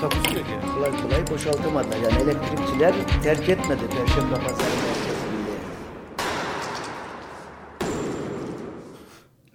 [0.00, 0.74] Takusu yok yani.
[0.74, 1.96] kolay kolay boşaltamadılar.
[1.96, 5.28] Yani elektrikçiler terk etmedi Perşembe Pazarı merkezini.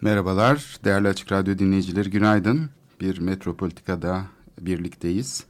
[0.01, 2.69] Merhabalar, değerli Açık Radyo dinleyicileri günaydın.
[3.01, 4.21] Bir Metropolitika'da
[4.61, 5.43] birlikteyiz.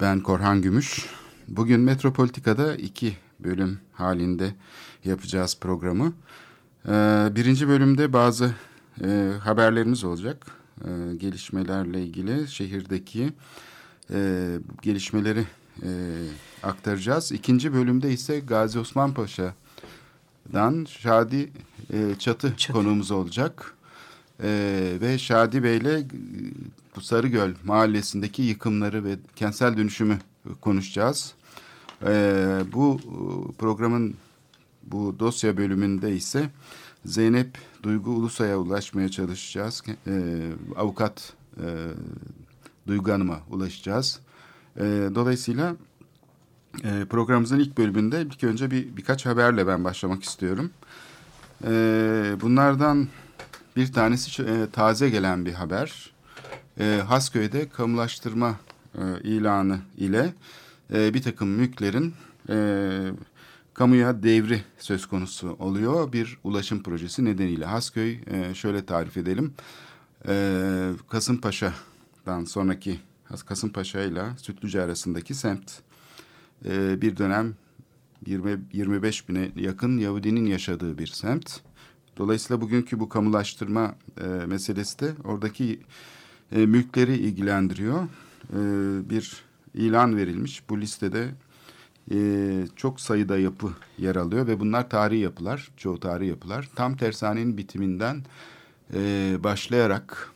[0.00, 1.06] Ben Korhan Gümüş.
[1.48, 4.54] Bugün Metropolitika'da iki bölüm halinde
[5.04, 6.12] yapacağız programı.
[6.88, 8.54] Ee, birinci bölümde bazı
[9.04, 10.46] e, haberlerimiz olacak.
[10.84, 13.32] E, gelişmelerle ilgili şehirdeki
[14.12, 14.48] e,
[14.82, 15.44] gelişmeleri
[15.82, 15.90] e,
[16.62, 17.32] aktaracağız.
[17.32, 21.52] İkinci bölümde ise Gazi Osman Paşa'dan Şadi
[21.92, 23.74] e, Çatı, konuğumuz olacak.
[24.42, 24.48] E,
[25.00, 26.06] ve Şadi Bey'le e,
[26.96, 30.18] bu Sarıgöl mahallesindeki yıkımları ve kentsel dönüşümü
[30.60, 31.34] konuşacağız.
[32.06, 32.12] E,
[32.72, 34.14] bu e, programın
[34.82, 36.50] bu dosya bölümünde ise
[37.04, 39.82] Zeynep Duygu Ulusay'a ulaşmaya çalışacağız.
[40.06, 40.12] E,
[40.76, 41.66] avukat e,
[42.86, 44.20] Duygu Hanım'a ulaşacağız.
[44.76, 44.82] E,
[45.14, 45.76] dolayısıyla
[46.84, 50.70] e, programımızın ilk bölümünde ilk önce bir birkaç haberle ben başlamak istiyorum.
[51.64, 51.70] E,
[52.40, 53.08] bunlardan
[53.76, 56.12] bir tanesi e, taze gelen bir haber.
[56.80, 58.56] E, Hasköy'de kamulaştırma
[58.94, 60.34] e, ilanı ile
[60.94, 62.14] e, bir takım mülklerin
[62.48, 62.56] e,
[63.74, 66.12] kamuya devri söz konusu oluyor.
[66.12, 69.54] Bir ulaşım projesi nedeniyle Hasköy e, şöyle tarif edelim.
[70.28, 70.90] E,
[72.30, 73.00] Kasımpaşa'dan sonraki
[73.46, 75.82] Kasımpaşa ile Sütlüce arasındaki semt
[76.64, 77.54] e, bir dönem
[78.26, 81.60] 20, 25 bine yakın Yahudinin yaşadığı bir semt.
[82.16, 85.80] Dolayısıyla bugünkü bu kamulaştırma e, meselesi de oradaki
[86.52, 88.02] e, mülkleri ilgilendiriyor.
[88.52, 88.60] E,
[89.10, 90.68] bir ilan verilmiş.
[90.68, 91.28] Bu listede
[92.12, 92.18] e,
[92.76, 95.70] çok sayıda yapı yer alıyor ve bunlar tarihi yapılar.
[95.76, 96.68] Çoğu tarihi yapılar.
[96.74, 98.24] Tam tersanenin bitiminden
[98.94, 100.32] e, başlayarak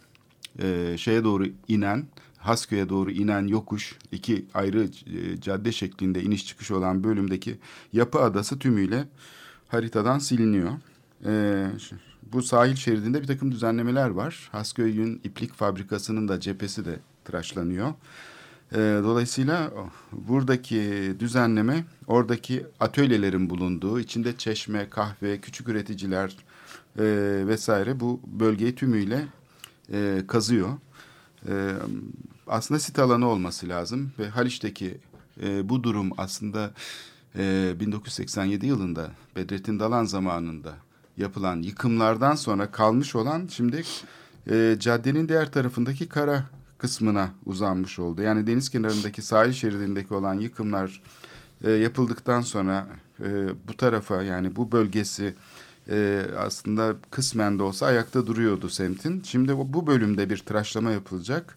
[0.62, 2.06] e, şeye doğru inen,
[2.38, 7.58] Hasköy'e doğru inen yokuş, iki ayrı e, cadde şeklinde iniş çıkış olan bölümdeki
[7.92, 9.04] yapı adası tümüyle
[9.68, 10.72] haritadan siliniyor.
[11.26, 11.66] E,
[12.32, 14.48] bu sahil şeridinde bir takım düzenlemeler var.
[14.52, 17.94] Hasköy'ün iplik fabrikasının da cephesi de tıraşlanıyor.
[18.72, 19.72] E, dolayısıyla
[20.12, 26.36] buradaki düzenleme oradaki atölyelerin bulunduğu, içinde çeşme, kahve, küçük üreticiler
[26.98, 27.04] e,
[27.46, 29.26] vesaire bu bölgeyi tümüyle
[29.92, 30.68] e, kazıyor.
[31.48, 31.72] E,
[32.46, 34.98] aslında sit alanı olması lazım ve Haliç'teki
[35.42, 36.70] e, bu durum aslında
[37.38, 40.74] e, 1987 yılında Bedrettin Dalan zamanında
[41.16, 43.82] yapılan yıkımlardan sonra kalmış olan şimdi
[44.50, 46.44] e, caddenin diğer tarafındaki kara
[46.78, 48.22] kısmına uzanmış oldu.
[48.22, 51.02] Yani deniz kenarındaki sahil şeridindeki olan yıkımlar
[51.64, 52.86] e, yapıldıktan sonra
[53.20, 55.34] e, bu tarafa yani bu bölgesi
[55.90, 59.22] e, aslında kısmen de olsa ayakta duruyordu semtin.
[59.22, 61.56] Şimdi bu bölümde bir tıraşlama yapılacak.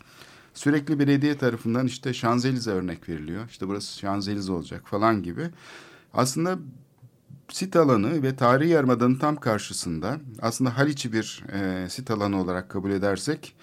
[0.53, 3.49] Sürekli belediye tarafından işte Şanzelize örnek veriliyor.
[3.49, 5.49] İşte burası Şanzelize olacak falan gibi.
[6.13, 6.59] Aslında
[7.49, 12.91] sit alanı ve tarihi yarımadanın tam karşısında aslında Haliç'i bir e, sit alanı olarak kabul
[12.91, 13.55] edersek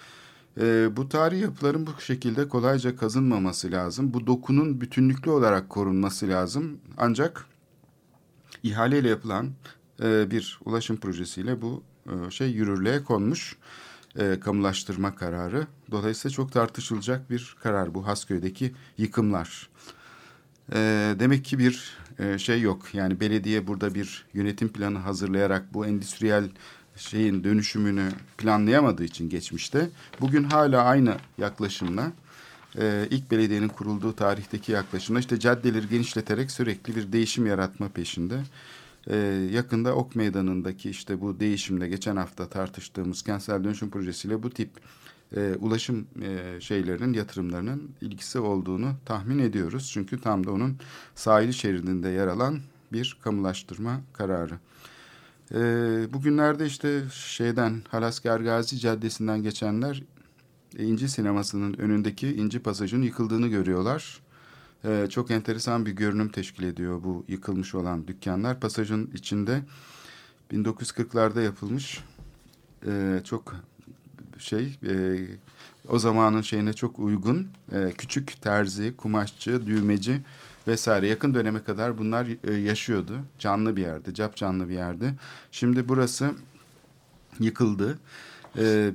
[0.61, 4.13] e, bu tarihi yapıların bu şekilde kolayca kazınmaması lazım.
[4.13, 6.77] Bu dokunun bütünlüklü olarak korunması lazım.
[6.97, 7.45] Ancak
[8.63, 9.51] ihaleyle yapılan
[10.03, 13.55] e, bir ulaşım projesiyle bu e, şey yürürlüğe konmuş
[14.19, 15.67] e, kamulaştırma kararı.
[15.91, 19.69] Dolayısıyla çok tartışılacak bir karar bu Hasköy'deki yıkımlar.
[21.19, 21.97] Demek ki bir
[22.37, 22.93] şey yok.
[22.93, 26.49] Yani belediye burada bir yönetim planı hazırlayarak bu endüstriyel
[26.95, 29.89] şeyin dönüşümünü planlayamadığı için geçmişte
[30.21, 32.11] bugün hala aynı yaklaşımla
[33.09, 38.35] ilk belediyenin kurulduğu tarihteki yaklaşımla işte caddeleri genişleterek sürekli bir değişim yaratma peşinde.
[39.07, 39.15] E,
[39.51, 44.69] yakında Ok Meydanı'ndaki işte bu değişimle geçen hafta tartıştığımız kentsel dönüşüm projesiyle bu tip
[45.35, 49.91] e, ulaşım e, şeylerinin yatırımlarının ilgisi olduğunu tahmin ediyoruz.
[49.93, 50.77] Çünkü tam da onun
[51.15, 52.59] sahil şeridinde yer alan
[52.93, 54.59] bir kamulaştırma kararı.
[55.51, 55.59] E,
[56.13, 60.03] bugünlerde işte şeyden Halasker Gazi Caddesi'nden geçenler
[60.77, 64.21] İnci Sineması'nın önündeki İnci Pasajı'nın yıkıldığını görüyorlar.
[64.87, 68.59] E, çok enteresan bir görünüm teşkil ediyor bu yıkılmış olan dükkanlar.
[68.59, 69.61] Pasajın içinde
[70.53, 72.03] 1940'larda yapılmış
[72.87, 73.55] e, çok
[74.37, 75.17] şey e,
[75.87, 77.47] o zamanın şeyine çok uygun
[77.97, 80.21] küçük terzi, kumaşçı, düğmeci
[80.67, 83.19] vesaire yakın döneme kadar bunlar e, yaşıyordu.
[83.39, 85.13] Canlı bir yerde, cap canlı bir yerde.
[85.51, 86.31] Şimdi burası
[87.39, 87.99] yıkıldı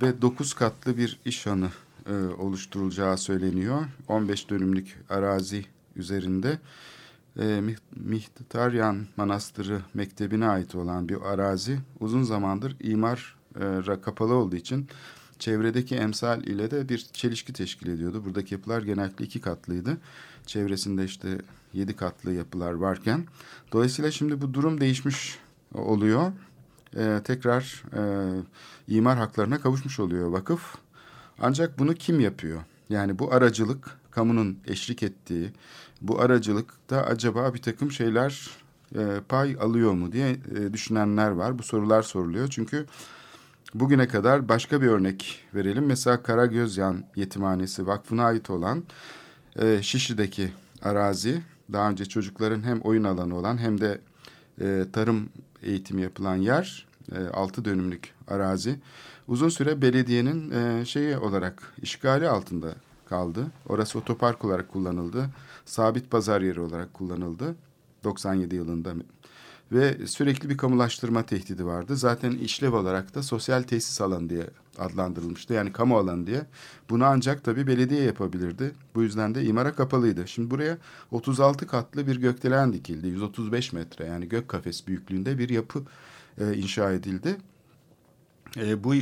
[0.02, 1.68] ve 9 katlı bir iş hanı
[2.06, 3.84] e, oluşturulacağı söyleniyor.
[4.08, 5.64] 15 dönümlük arazi
[6.00, 6.58] üzerinde
[7.36, 14.88] e, Mih- Mihtaryan Manastırı Mektebi'ne ait olan bir arazi uzun zamandır imara kapalı olduğu için
[15.38, 18.24] çevredeki emsal ile de bir çelişki teşkil ediyordu.
[18.24, 19.96] Buradaki yapılar genellikle iki katlıydı.
[20.46, 21.38] Çevresinde işte
[21.72, 23.26] yedi katlı yapılar varken.
[23.72, 25.38] Dolayısıyla şimdi bu durum değişmiş
[25.74, 26.32] oluyor.
[26.96, 28.02] E, tekrar e,
[28.88, 30.76] imar haklarına kavuşmuş oluyor vakıf.
[31.38, 32.60] Ancak bunu kim yapıyor?
[32.88, 35.52] Yani bu aracılık kamunun eşlik ettiği
[36.00, 38.50] bu aracılıkta acaba bir takım şeyler
[38.94, 41.58] e, pay alıyor mu diye e, düşünenler var.
[41.58, 42.48] Bu sorular soruluyor.
[42.48, 42.86] Çünkü
[43.74, 45.86] bugüne kadar başka bir örnek verelim.
[45.86, 48.84] Mesela Karagözyan Yetimhanesi Vakfı'na ait olan
[49.56, 50.52] e, Şişli'deki
[50.82, 51.42] arazi
[51.72, 54.00] daha önce çocukların hem oyun alanı olan hem de
[54.60, 55.28] e, tarım
[55.62, 58.76] eğitimi yapılan yer e, 6 dönümlük arazi
[59.28, 62.74] uzun süre belediyenin e, şeyi olarak işgali altında
[63.08, 63.46] kaldı.
[63.68, 65.26] Orası otopark olarak kullanıldı.
[65.64, 67.56] Sabit pazar yeri olarak kullanıldı
[68.04, 68.94] 97 yılında
[69.72, 71.96] ve sürekli bir kamulaştırma tehdidi vardı.
[71.96, 74.46] Zaten işlev olarak da sosyal tesis alanı diye
[74.78, 75.54] adlandırılmıştı.
[75.54, 76.46] Yani kamu alanı diye.
[76.90, 78.74] Bunu ancak tabii belediye yapabilirdi.
[78.94, 80.28] Bu yüzden de imara kapalıydı.
[80.28, 80.78] Şimdi buraya
[81.10, 83.08] 36 katlı bir gökdelen dikildi.
[83.08, 85.82] 135 metre yani gök kafes büyüklüğünde bir yapı
[86.38, 87.36] e, inşa edildi.
[88.56, 88.94] E, bu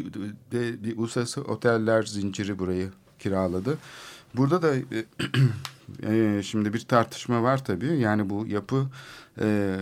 [0.53, 3.79] de bir uluslararası oteller zinciri burayı kiraladı.
[4.35, 4.85] Burada da e,
[6.03, 7.99] e, şimdi bir tartışma var tabii.
[7.99, 8.87] Yani bu yapı
[9.41, 9.77] e,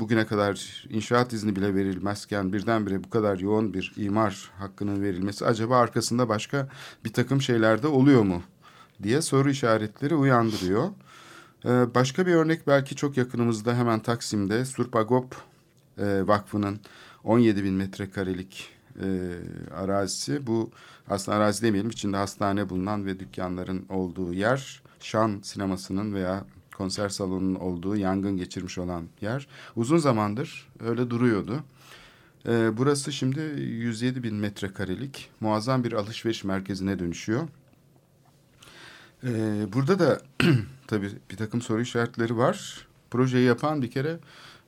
[0.00, 5.78] bugüne kadar inşaat izni bile verilmezken birdenbire bu kadar yoğun bir imar hakkının verilmesi acaba
[5.78, 6.68] arkasında başka
[7.04, 8.42] bir takım şeyler de oluyor mu
[9.02, 10.88] diye soru işaretleri uyandırıyor.
[11.64, 15.36] E, başka bir örnek belki çok yakınımızda hemen Taksim'de Surpagop
[15.98, 16.80] e, Vakfı'nın
[17.24, 18.68] 17 bin metrekarelik
[19.00, 19.06] e,
[19.74, 20.46] arazisi.
[20.46, 20.70] Bu
[21.08, 24.81] aslında arazi demeyelim içinde hastane bulunan ve dükkanların olduğu yer.
[25.02, 26.44] Şan sinemasının veya
[26.76, 29.48] konser salonunun olduğu yangın geçirmiş olan yer.
[29.76, 31.64] Uzun zamandır öyle duruyordu.
[32.48, 37.48] E, burası şimdi 107 bin metrekarelik muazzam bir alışveriş merkezine dönüşüyor.
[39.24, 39.28] E,
[39.72, 40.22] burada da
[40.86, 42.86] tabii bir takım soru işaretleri var.
[43.10, 44.18] Projeyi yapan bir kere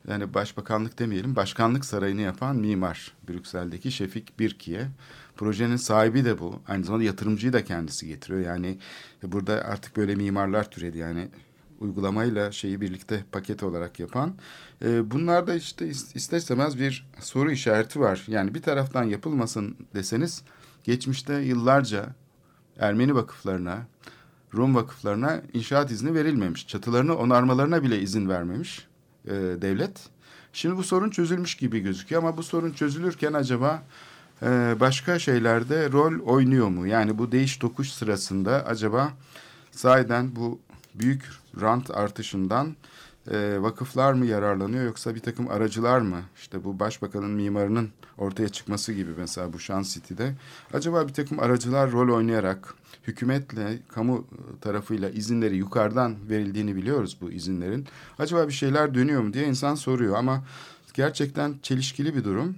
[0.09, 4.89] yani başbakanlık demeyelim başkanlık sarayını yapan mimar Brüksel'deki Şefik Birki'ye.
[5.37, 6.61] Projenin sahibi de bu.
[6.69, 8.41] Aynı zamanda yatırımcıyı da kendisi getiriyor.
[8.41, 8.79] Yani
[9.23, 11.29] burada artık böyle mimarlar türedi yani
[11.81, 14.35] uygulamayla şeyi birlikte paket olarak yapan.
[14.85, 18.25] E, bunlarda işte ister istemez bir soru işareti var.
[18.29, 20.43] Yani bir taraftan yapılmasın deseniz
[20.85, 22.15] geçmişte yıllarca
[22.79, 23.87] Ermeni vakıflarına,
[24.55, 26.69] Rum vakıflarına inşaat izni verilmemiş.
[26.69, 28.87] Çatılarını onarmalarına bile izin vermemiş
[29.25, 30.09] e, devlet.
[30.53, 33.83] Şimdi bu sorun çözülmüş gibi gözüküyor ama bu sorun çözülürken acaba
[34.81, 36.87] başka şeylerde rol oynuyor mu?
[36.87, 39.13] Yani bu değiş tokuş sırasında acaba
[39.71, 40.59] sahiden bu
[40.95, 42.77] büyük rant artışından
[43.31, 46.21] e, vakıflar mı yararlanıyor yoksa bir takım aracılar mı?
[46.37, 50.35] İşte bu başbakanın mimarının ortaya çıkması gibi mesela bu Şan City'de.
[50.73, 52.75] Acaba bir takım aracılar rol oynayarak
[53.07, 54.27] hükümetle kamu
[54.61, 57.87] tarafıyla izinleri yukarıdan verildiğini biliyoruz bu izinlerin.
[58.19, 60.45] Acaba bir şeyler dönüyor mu diye insan soruyor ama
[60.95, 62.57] gerçekten çelişkili bir durum.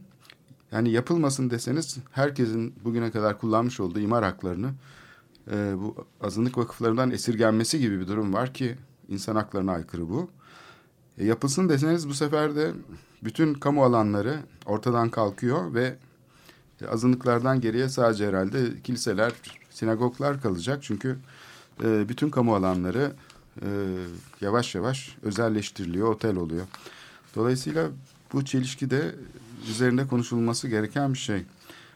[0.72, 4.70] Yani yapılmasın deseniz herkesin bugüne kadar kullanmış olduğu imar haklarını
[5.50, 8.76] e, bu azınlık vakıflarından esirgenmesi gibi bir durum var ki
[9.08, 10.30] insan haklarına aykırı bu.
[11.18, 12.72] E, yapılsın deseniz bu sefer de
[13.24, 15.96] bütün kamu alanları ortadan kalkıyor ve
[16.88, 19.32] azınlıklardan geriye sadece herhalde kiliseler,
[19.70, 20.82] sinagoglar kalacak.
[20.82, 21.18] Çünkü
[21.84, 23.12] e, bütün kamu alanları
[23.62, 23.68] e,
[24.40, 26.66] yavaş yavaş özelleştiriliyor, otel oluyor.
[27.34, 27.88] Dolayısıyla
[28.32, 29.14] bu çelişki de
[29.68, 31.42] üzerinde konuşulması gereken bir şey.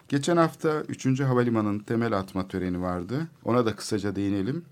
[0.09, 1.21] Geçen hafta 3.
[1.21, 3.29] Havalimanı'nın temel atma töreni vardı.
[3.45, 4.65] Ona da kısaca değinelim.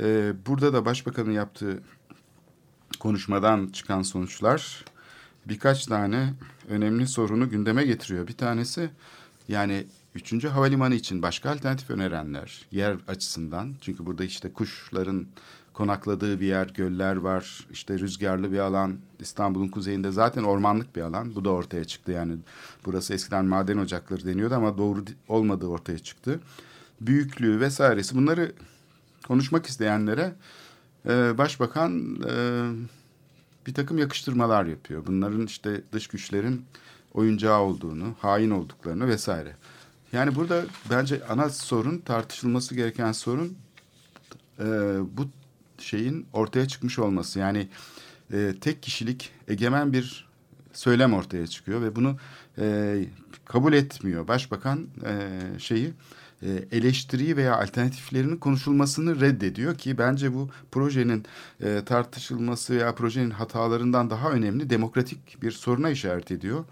[0.00, 1.82] Ee, burada da başbakanın yaptığı
[3.00, 4.84] konuşmadan çıkan sonuçlar
[5.46, 6.34] birkaç tane
[6.68, 8.28] önemli sorunu gündeme getiriyor.
[8.28, 8.90] Bir tanesi
[9.48, 10.44] yani 3.
[10.44, 13.74] Havalimanı için başka alternatif önerenler yer açısından.
[13.80, 15.26] Çünkü burada işte kuşların
[15.74, 18.98] konakladığı bir yer, göller var, işte rüzgarlı bir alan.
[19.20, 21.34] İstanbul'un kuzeyinde zaten ormanlık bir alan.
[21.34, 22.36] Bu da ortaya çıktı yani.
[22.84, 26.40] Burası eskiden maden ocakları deniyordu ama doğru olmadığı ortaya çıktı.
[27.00, 28.52] Büyüklüğü vesairesi bunları
[29.26, 30.34] konuşmak isteyenlere
[31.08, 32.64] e, başbakan e,
[33.66, 35.06] bir takım yakıştırmalar yapıyor.
[35.06, 36.64] Bunların işte dış güçlerin
[37.14, 39.56] oyuncağı olduğunu, hain olduklarını vesaire.
[40.12, 43.56] Yani burada bence ana sorun tartışılması gereken sorun
[44.58, 44.64] e,
[45.16, 45.28] bu
[45.78, 47.38] şeyin ortaya çıkmış olması.
[47.38, 47.68] Yani
[48.32, 50.28] e, tek kişilik egemen bir
[50.72, 52.16] söylem ortaya çıkıyor ve bunu
[52.58, 52.96] e,
[53.44, 54.28] kabul etmiyor.
[54.28, 55.92] Başbakan e, şeyi
[56.42, 61.24] e, eleştiriyi veya alternatiflerinin konuşulmasını reddediyor ki bence bu projenin
[61.60, 66.64] e, tartışılması veya projenin hatalarından daha önemli demokratik bir soruna işaret ediyor.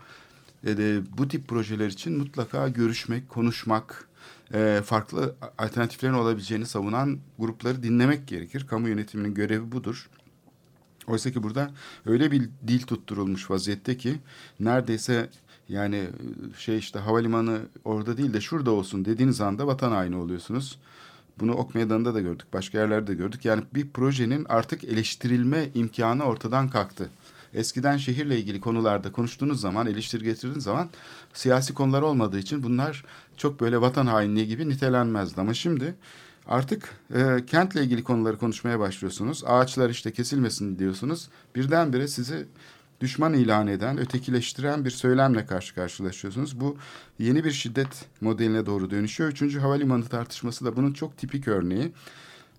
[0.64, 4.08] E, de, bu tip projeler için mutlaka görüşmek, konuşmak,
[4.52, 8.66] e, farklı alternatiflerin olabileceğini savunan grupları dinlemek gerekir.
[8.66, 10.10] Kamu yönetiminin görevi budur.
[11.06, 11.70] Oysa ki burada
[12.06, 14.18] öyle bir dil tutturulmuş vaziyette ki
[14.60, 15.30] neredeyse
[15.68, 16.08] yani
[16.58, 20.78] şey işte havalimanı orada değil de şurada olsun dediğiniz anda vatan haini oluyorsunuz.
[21.40, 23.44] Bunu Ok Meydanı'nda da gördük, başka yerlerde de gördük.
[23.44, 27.10] Yani bir projenin artık eleştirilme imkanı ortadan kalktı.
[27.54, 30.90] Eskiden şehirle ilgili konularda konuştuğunuz zaman, eleştiri getirdiğiniz zaman
[31.32, 33.04] siyasi konular olmadığı için bunlar
[33.36, 35.40] çok böyle vatan hainliği gibi nitelenmezdi.
[35.40, 35.94] Ama şimdi
[36.46, 39.44] artık e, kentle ilgili konuları konuşmaya başlıyorsunuz.
[39.46, 41.28] Ağaçlar işte kesilmesin diyorsunuz.
[41.56, 42.46] Birdenbire sizi
[43.00, 46.60] düşman ilan eden, ötekileştiren bir söylemle karşı karşılaşıyorsunuz.
[46.60, 46.76] Bu
[47.18, 49.30] yeni bir şiddet modeline doğru dönüşüyor.
[49.30, 51.92] Üçüncü havalimanı tartışması da bunun çok tipik örneği.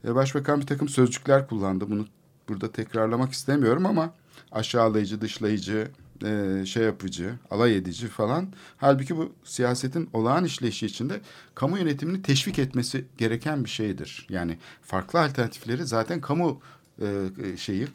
[0.08, 1.90] E, Başbakan bir takım sözcükler kullandı.
[1.90, 2.06] Bunu
[2.50, 4.14] burada tekrarlamak istemiyorum ama
[4.52, 5.92] aşağılayıcı, dışlayıcı,
[6.26, 8.48] e, şey yapıcı, alay edici falan.
[8.78, 11.22] Halbuki bu siyasetin olağan işleyişi içinde
[11.56, 14.28] kamu yönetimini teşvik etmesi gereken bir şeydir.
[14.30, 16.62] Yani farklı alternatifleri zaten kamu
[17.02, 17.88] e, şeyi, e,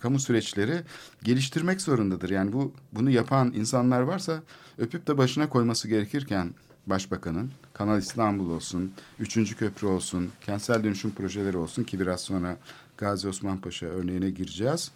[0.00, 0.82] kamu süreçleri
[1.22, 2.30] geliştirmek zorundadır.
[2.30, 4.42] Yani bu bunu yapan insanlar varsa
[4.78, 6.54] öpüp de başına koyması gerekirken
[6.86, 12.56] Başbakanın, Kanal İstanbul olsun, Üçüncü Köprü olsun, kentsel dönüşüm projeleri olsun ki biraz sonra
[12.96, 14.90] Gazi Osman Paşa örneğine gireceğiz.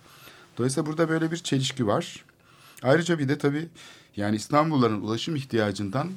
[0.59, 2.25] Dolayısıyla burada böyle bir çelişki var.
[2.83, 3.69] Ayrıca bir de tabii
[4.17, 6.11] yani İstanbulluların ulaşım ihtiyacından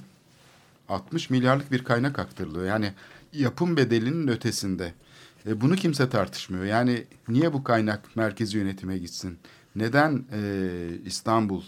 [0.89, 2.65] 60 milyarlık bir kaynak aktarılıyor.
[2.65, 2.93] Yani
[3.33, 4.93] yapım bedelinin ötesinde.
[5.47, 6.65] E, bunu kimse tartışmıyor.
[6.65, 9.37] Yani niye bu kaynak merkezi yönetime gitsin?
[9.75, 10.69] Neden e,
[11.05, 11.61] İstanbul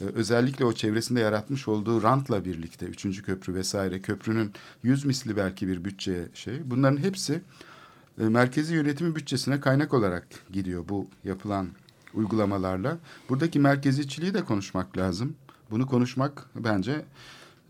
[0.00, 4.52] e, özellikle o çevresinde yaratmış olduğu rantla birlikte üçüncü köprü vesaire köprünün
[4.82, 6.54] yüz misli belki bir bütçe şey.
[6.64, 7.40] Bunların hepsi
[8.20, 11.68] e, merkezi yönetimi bütçesine kaynak olarak gidiyor bu yapılan
[12.14, 12.98] uygulamalarla.
[13.28, 15.34] Buradaki merkeziyetçiliği de konuşmak lazım.
[15.70, 17.04] Bunu konuşmak bence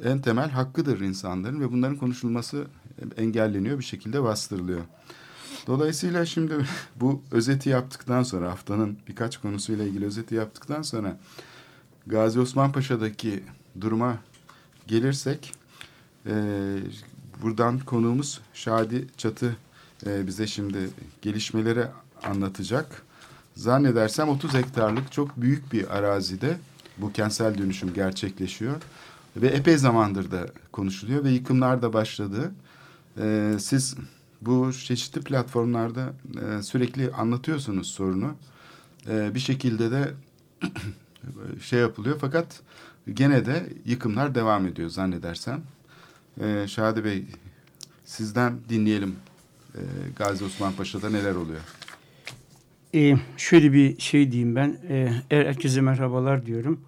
[0.05, 2.67] en temel hakkıdır insanların ve bunların konuşulması
[3.17, 4.81] engelleniyor bir şekilde bastırılıyor.
[5.67, 6.55] Dolayısıyla şimdi
[6.97, 11.19] bu özeti yaptıktan sonra haftanın birkaç konusuyla ilgili özeti yaptıktan sonra
[12.07, 13.45] Gazi Osman Paşa'daki
[13.81, 14.19] duruma
[14.87, 15.53] gelirsek
[16.27, 16.35] e,
[17.43, 19.57] buradan konuğumuz Şadi Çatı
[20.07, 20.91] e, bize şimdi
[21.23, 21.85] gelişmeleri
[22.23, 23.03] anlatacak.
[23.55, 26.57] Zannedersem 30 hektarlık çok büyük bir arazide
[26.99, 28.77] bu kentsel dönüşüm gerçekleşiyor.
[29.37, 32.53] Ve epey zamandır da konuşuluyor ve yıkımlar da başladı.
[33.19, 33.97] Ee, siz
[34.43, 38.35] bu çeşitli platformlarda e, sürekli anlatıyorsunuz sorunu.
[39.09, 40.15] E, bir şekilde de
[41.61, 42.61] şey yapılıyor fakat
[43.15, 45.63] gene de yıkımlar devam ediyor zannedersem.
[46.41, 47.25] E, Şadi Bey
[48.05, 49.17] sizden dinleyelim
[49.75, 49.81] e,
[50.17, 51.61] Gazi Osman Paşa'da neler oluyor?
[52.95, 54.77] Ee, şöyle bir şey diyeyim ben.
[54.89, 56.81] Ee, herkese merhabalar diyorum.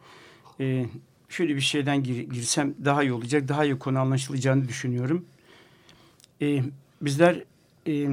[0.60, 0.86] Ee,
[1.28, 3.48] şöyle bir şeyden gir, girsem daha iyi olacak.
[3.48, 5.24] Daha iyi konu anlaşılacağını düşünüyorum.
[6.42, 6.62] Ee,
[7.02, 7.42] bizler
[7.86, 8.08] e,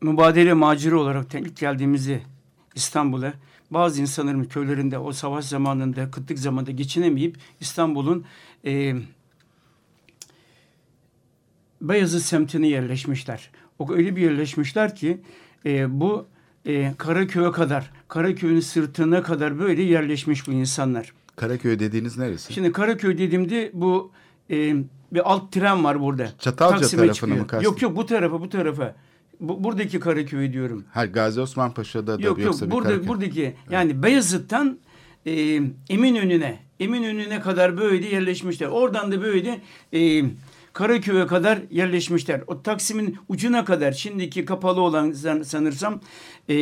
[0.00, 2.20] mübadele maciri olarak ilk geldiğimizde
[2.74, 3.34] İstanbul'a
[3.70, 8.24] bazı insanların köylerinde o savaş zamanında, kıtlık zamanında geçinemeyip İstanbul'un
[8.64, 8.94] e,
[11.80, 13.50] Beyazıt semtine yerleşmişler.
[13.78, 15.20] O öyle bir yerleşmişler ki
[15.66, 16.26] e, bu
[16.66, 21.12] e, Karaköy'e kadar, Karaköy'ün sırtına kadar böyle yerleşmiş bu insanlar.
[21.36, 22.52] Karaköy dediğiniz neresi?
[22.52, 24.12] Şimdi Karaköy dediğimde bu
[24.50, 24.74] e,
[25.12, 26.28] bir alt tren var burada.
[26.38, 27.38] Çatalca Taksim'e tarafını çıkıyor.
[27.38, 27.64] mı kastın?
[27.64, 28.94] Yok yok bu tarafa bu tarafa.
[29.40, 30.84] Bu, buradaki Karaköy diyorum.
[30.92, 33.08] Her Gazi Osman Paşa'da da yok, yoksa yok, bir burada, Karaköy.
[33.08, 34.02] Buradaki yani evet.
[34.02, 34.78] Beyazıt'tan
[35.26, 38.66] e, Eminönü'ne Eminönü'ne kadar böyle yerleşmişler.
[38.66, 39.60] Oradan da böyle
[39.92, 40.24] e,
[40.76, 42.42] Karaköy'e kadar yerleşmişler.
[42.46, 46.00] O Taksim'in ucuna kadar şimdiki kapalı olan sanırsam
[46.48, 46.54] e,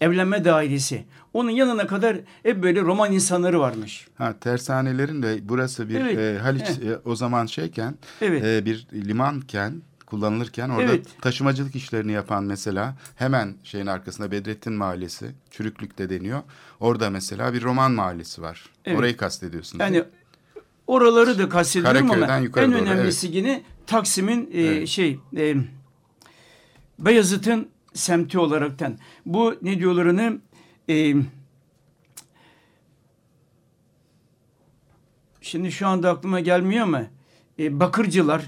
[0.00, 1.04] evlenme dairesi.
[1.32, 4.08] Onun yanına kadar hep böyle Roman insanları varmış.
[4.14, 6.18] Ha tersanelerin de burası bir evet.
[6.18, 8.44] e, Haliç e, o zaman şeyken evet.
[8.44, 11.06] e, bir limanken kullanılırken orada evet.
[11.20, 16.42] taşımacılık işlerini yapan mesela hemen şeyin arkasında Bedrettin Mahallesi, Çürüklük'te deniyor.
[16.80, 18.64] Orada mesela bir Roman mahallesi var.
[18.84, 18.98] Evet.
[18.98, 19.80] Orayı kastediyorsunuz.
[19.80, 20.04] Yani
[20.90, 23.36] oraları da kastediyorum ama en doğru, önemlisi evet.
[23.36, 24.88] yine Taksim'in e, evet.
[24.88, 25.54] şey e,
[26.98, 28.98] Beyazıt'ın semti olaraktan.
[29.26, 30.38] Bu ne diyorlarını
[30.88, 31.14] e,
[35.40, 37.02] şimdi şu anda aklıma gelmiyor ama
[37.58, 38.42] e, Bakırcılar,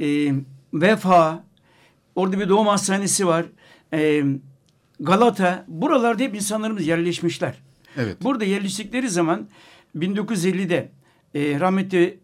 [0.00, 0.34] e,
[0.74, 1.44] Vefa,
[2.14, 3.46] orada bir doğum hastanesi var.
[3.92, 4.24] E,
[5.00, 5.64] Galata.
[5.68, 7.54] Buralarda hep insanlarımız yerleşmişler.
[7.96, 8.22] Evet.
[8.22, 9.48] Burada yerleştikleri zaman
[9.96, 10.90] 1950'de
[11.34, 12.18] e, rahmetli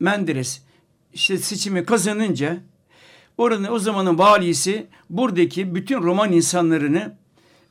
[0.00, 0.62] Menderes
[1.12, 2.56] işte seçimi kazanınca
[3.38, 7.16] oranın o zamanın valisi buradaki bütün Roman insanlarını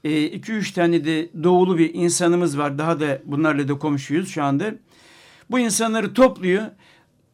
[0.03, 2.77] 2-3 e, tane de doğulu bir insanımız var.
[2.77, 4.75] Daha da bunlarla da komşuyuz şu anda.
[5.51, 6.63] Bu insanları topluyor.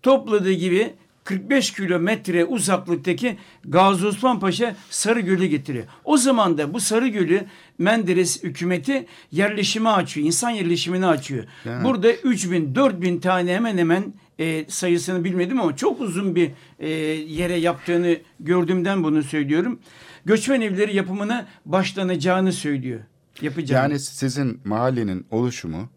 [0.01, 0.93] Topladığı gibi
[1.29, 5.85] 45 kilometre uzaklıktaki Gazi Osman Paşa Sarıgöl'ü getiriyor.
[6.03, 7.45] O zaman da bu Sarıgöl'ü
[7.77, 10.27] Menderes hükümeti yerleşime açıyor.
[10.27, 11.45] insan yerleşimini açıyor.
[11.65, 11.83] Yani.
[11.83, 17.55] Burada 3000 4000 tane hemen hemen e, sayısını bilmedim ama çok uzun bir e, yere
[17.55, 19.79] yaptığını gördüğümden bunu söylüyorum.
[20.25, 22.99] Göçmen evleri yapımına başlanacağını söylüyor.
[23.41, 23.83] Yapacağını.
[23.83, 25.89] Yani sizin mahallenin oluşumu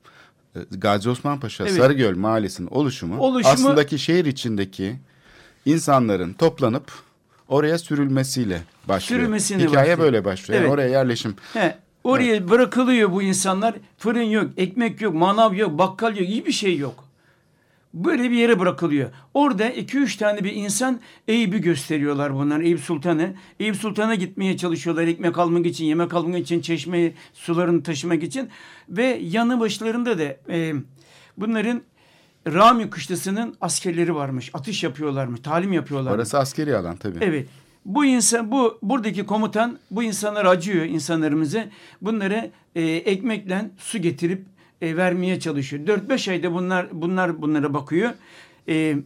[0.56, 1.76] e, Gazi Osman Paşa evet.
[1.76, 4.96] Sarıgöl Mahallesi'nin oluşumu, oluşumu aslındaki şehir içindeki
[5.64, 6.92] insanların toplanıp
[7.48, 9.20] oraya sürülmesiyle başlıyor.
[9.20, 9.98] Sürülmesine Hikaye başlıyor.
[9.98, 10.60] böyle başlıyor.
[10.60, 10.68] Evet.
[10.68, 11.34] Yani oraya yerleşim.
[11.52, 11.78] He.
[12.04, 12.50] Oraya evet.
[12.50, 13.74] bırakılıyor bu insanlar.
[13.98, 17.04] Fırın yok, ekmek yok, manav yok, bakkal yok, hiçbir şey yok.
[17.94, 19.10] Böyle bir yere bırakılıyor.
[19.34, 22.60] Orada iki üç tane bir insan Eyüp'ü gösteriyorlar bunlar.
[22.60, 23.34] Eyüp Sultan'ı.
[23.60, 28.48] Eyüp Sultan'a gitmeye çalışıyorlar ekmek almak için, yemek almak için, çeşme sularını taşımak için.
[28.88, 30.74] Ve yanı başlarında da e,
[31.36, 31.82] bunların
[32.46, 34.50] Rami kışlasının askerleri varmış.
[34.54, 36.14] Atış yapıyorlarmış, talim yapıyorlar.
[36.14, 37.18] Orası askeri alan tabii.
[37.20, 37.46] Evet.
[37.84, 41.66] Bu insan, bu buradaki komutan bu insanlar acıyor insanlarımıza.
[42.02, 44.46] Bunlara e, ekmekle su getirip
[44.80, 45.86] e, vermeye çalışıyor.
[45.86, 48.10] 4-5 ayda bunlar bunlar bunlara bakıyor.
[48.68, 48.96] E,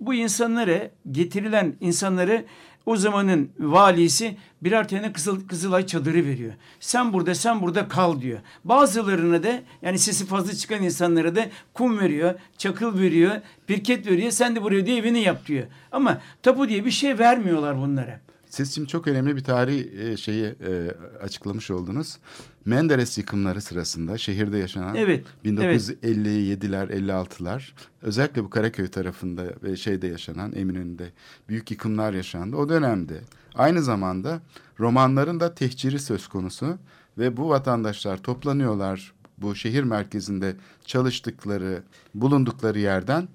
[0.00, 2.44] bu insanlara getirilen insanları
[2.86, 6.52] o zamanın valisi birer tane Kızıl, Kızılay çadırı veriyor.
[6.80, 8.38] Sen burada sen burada kal diyor.
[8.64, 14.30] Bazılarına da yani sesi fazla çıkan insanlara da kum veriyor, çakıl veriyor, pirket veriyor.
[14.30, 15.66] Sen de buraya diye evini yap diyor.
[15.92, 18.20] Ama tapu diye bir şey vermiyorlar bunlara.
[18.56, 20.92] Siz şimdi çok önemli bir tarih e, şeyi e,
[21.22, 22.18] açıklamış oldunuz.
[22.64, 27.02] Menderes yıkımları sırasında şehirde yaşanan evet, 1957'ler, evet.
[27.02, 31.10] 56'lar özellikle bu Karaköy tarafında ve şeyde yaşanan Eminönü'nde
[31.48, 32.56] büyük yıkımlar yaşandı.
[32.56, 33.20] O dönemde
[33.54, 34.40] aynı zamanda
[34.80, 36.78] romanların da tehciri söz konusu
[37.18, 41.82] ve bu vatandaşlar toplanıyorlar bu şehir merkezinde çalıştıkları,
[42.14, 43.28] bulundukları yerden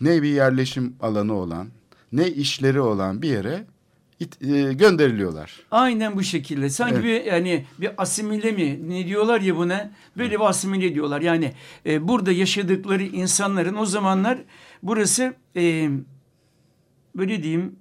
[0.00, 1.68] ne bir yerleşim alanı olan,
[2.12, 3.66] ne işleri olan bir yere
[4.20, 5.60] it, e, gönderiliyorlar.
[5.70, 6.70] Aynen bu şekilde.
[6.70, 7.04] Sanki evet.
[7.04, 9.90] bir yani bir asimile mi ne diyorlar ya buna?
[10.16, 11.20] Böyle bir asimile diyorlar.
[11.20, 11.52] Yani
[11.86, 14.38] e, burada yaşadıkları insanların o zamanlar
[14.82, 15.90] burası e,
[17.16, 17.76] böyle diyeyim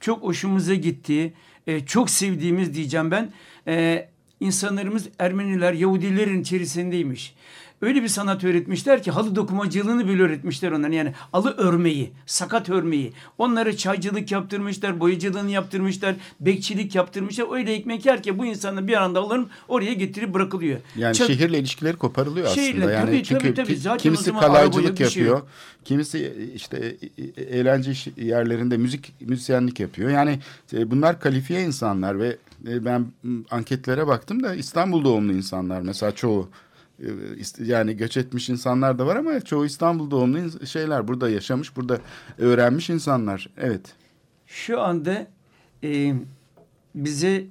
[0.00, 1.32] çok hoşumuza gittiği,
[1.66, 3.32] e, çok sevdiğimiz diyeceğim ben.
[3.66, 4.08] E,
[4.40, 7.34] insanlarımız Ermeniler, Yahudilerin içerisindeymiş
[7.82, 10.92] öyle bir sanat öğretmişler ki halı dokumacılığını bile öğretmişler onların.
[10.92, 13.12] Yani alı örmeyi, sakat örmeyi.
[13.38, 17.54] Onları çaycılık yaptırmışlar, boyacılığını yaptırmışlar, bekçilik yaptırmışlar.
[17.54, 20.80] Öyle ekmek yer ki bu insanlar bir anda alırım oraya getirip bırakılıyor.
[20.96, 22.92] Yani Ç- şehirle ilişkileri koparılıyor şehirle, aslında.
[22.92, 23.76] Yani tabii, çünkü tabii, tabii.
[23.76, 25.36] Zaten kimisi kalaycılık şey yapıyor.
[25.38, 25.48] Şey
[25.84, 26.96] kimisi işte
[27.50, 30.10] eğlence yerlerinde müzik müzisyenlik yapıyor.
[30.10, 30.38] Yani
[30.72, 32.36] e, bunlar kalifiye insanlar ve
[32.68, 33.06] e, ben
[33.50, 36.48] anketlere baktım da İstanbul doğumlu insanlar mesela çoğu
[37.58, 41.98] yani göç etmiş insanlar da var ama çoğu İstanbul doğumlu şeyler burada yaşamış, burada
[42.38, 43.48] öğrenmiş insanlar.
[43.56, 43.94] Evet.
[44.46, 45.26] Şu anda
[45.84, 46.14] e,
[46.94, 47.44] bize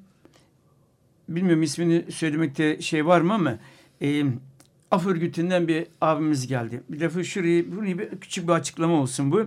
[1.29, 3.59] bilmiyorum ismini söylemekte şey var mı ama
[4.01, 4.23] e,
[4.91, 6.83] Af örgütünden bir abimiz geldi.
[6.89, 9.45] Bir defa şurayı, burayı bir küçük bir açıklama olsun bu.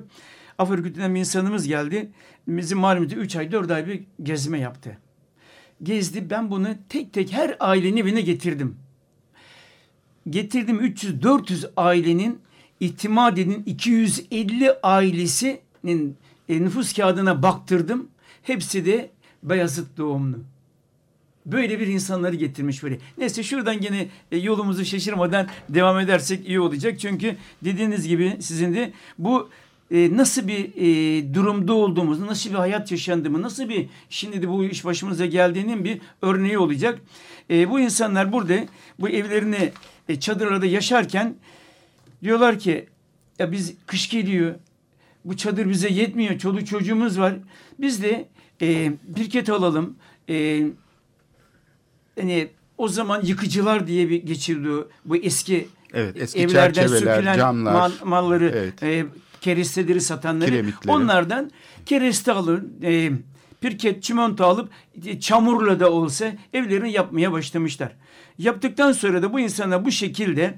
[0.58, 2.10] Af örgütünden bir insanımız geldi.
[2.48, 4.98] Bizim mahallemizde 3 ay 4 ay bir gezme yaptı.
[5.82, 8.76] Gezdi ben bunu tek tek her ailenin evine getirdim
[10.30, 12.38] getirdim 300-400 ailenin
[12.80, 16.16] itimadinin 250 ailesinin
[16.48, 18.08] e, nüfus kağıdına baktırdım.
[18.42, 19.10] Hepsi de
[19.42, 20.36] Beyazıt doğumlu.
[21.46, 22.98] Böyle bir insanları getirmiş böyle.
[23.18, 27.00] Neyse şuradan yine e, yolumuzu şaşırmadan devam edersek iyi olacak.
[27.00, 29.50] Çünkü dediğiniz gibi sizin de bu
[29.90, 34.64] e, nasıl bir e, durumda olduğumuzu, nasıl bir hayat yaşandığımı, nasıl bir şimdi de bu
[34.64, 36.98] iş başımıza geldiğinin bir örneği olacak.
[37.50, 38.54] E, bu insanlar burada
[39.00, 39.72] bu evlerini
[40.08, 41.34] e, çadırlarda yaşarken
[42.22, 42.86] diyorlar ki
[43.38, 44.54] ya biz kış geliyor
[45.24, 47.34] bu çadır bize yetmiyor çoluk çocuğumuz var
[47.78, 48.28] biz de
[48.62, 49.96] e, birket alalım
[50.28, 50.66] e,
[52.18, 54.68] hani o zaman yıkıcılar diye bir geçirdi
[55.04, 58.82] bu eski evet, eski evlerden sökülen camlar, mal, malları evet.
[58.82, 59.06] e,
[59.40, 60.96] keresteleri satanları Kiremitleri.
[60.96, 61.50] onlardan
[61.86, 63.10] kereste alın e,
[63.64, 64.70] pirket çimento alıp
[65.06, 67.92] e, çamurla da olsa evlerini yapmaya başlamışlar.
[68.38, 70.54] Yaptıktan sonra da bu insana bu şekilde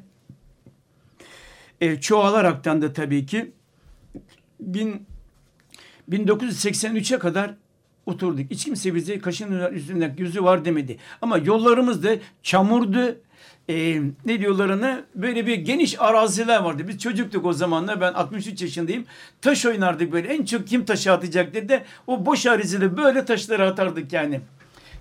[1.81, 3.53] e, çoğalaraktan da tabii ki
[4.61, 5.07] bin,
[6.11, 7.55] 1983'e kadar
[8.07, 8.51] oturduk.
[8.51, 10.99] Hiç kimse bize kaşın üstünde yüzü var demedi.
[11.23, 13.19] Ama yollarımız da çamurdu.
[13.69, 15.01] Ee, ne diyorlar ona?
[15.15, 16.89] Böyle bir geniş araziler vardı.
[16.89, 18.01] Biz çocuktuk o zamanlar.
[18.01, 19.05] Ben 63 yaşındayım.
[19.43, 20.29] Taş oynardık böyle.
[20.29, 24.41] En çok kim taşı atacak dedi de o boş arazide böyle taşları atardık yani.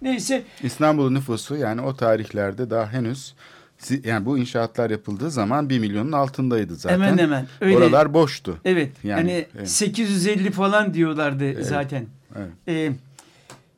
[0.02, 3.36] Neyse İstanbul nüfusu yani o tarihlerde daha henüz
[4.04, 6.96] yani bu inşaatlar yapıldığı zaman 1 milyonun altındaydı zaten.
[6.96, 7.78] Hemen hemen, öyle.
[7.78, 8.58] Oralar boştu.
[8.66, 8.92] Evet.
[9.04, 9.70] Yani, Yani, evet.
[9.70, 12.06] 850 falan diyorlardı zaten.
[12.36, 12.50] Evet.
[12.68, 12.92] Ee,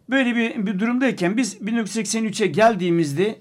[0.09, 3.39] böyle bir, bir durumdayken biz 1983'e geldiğimizde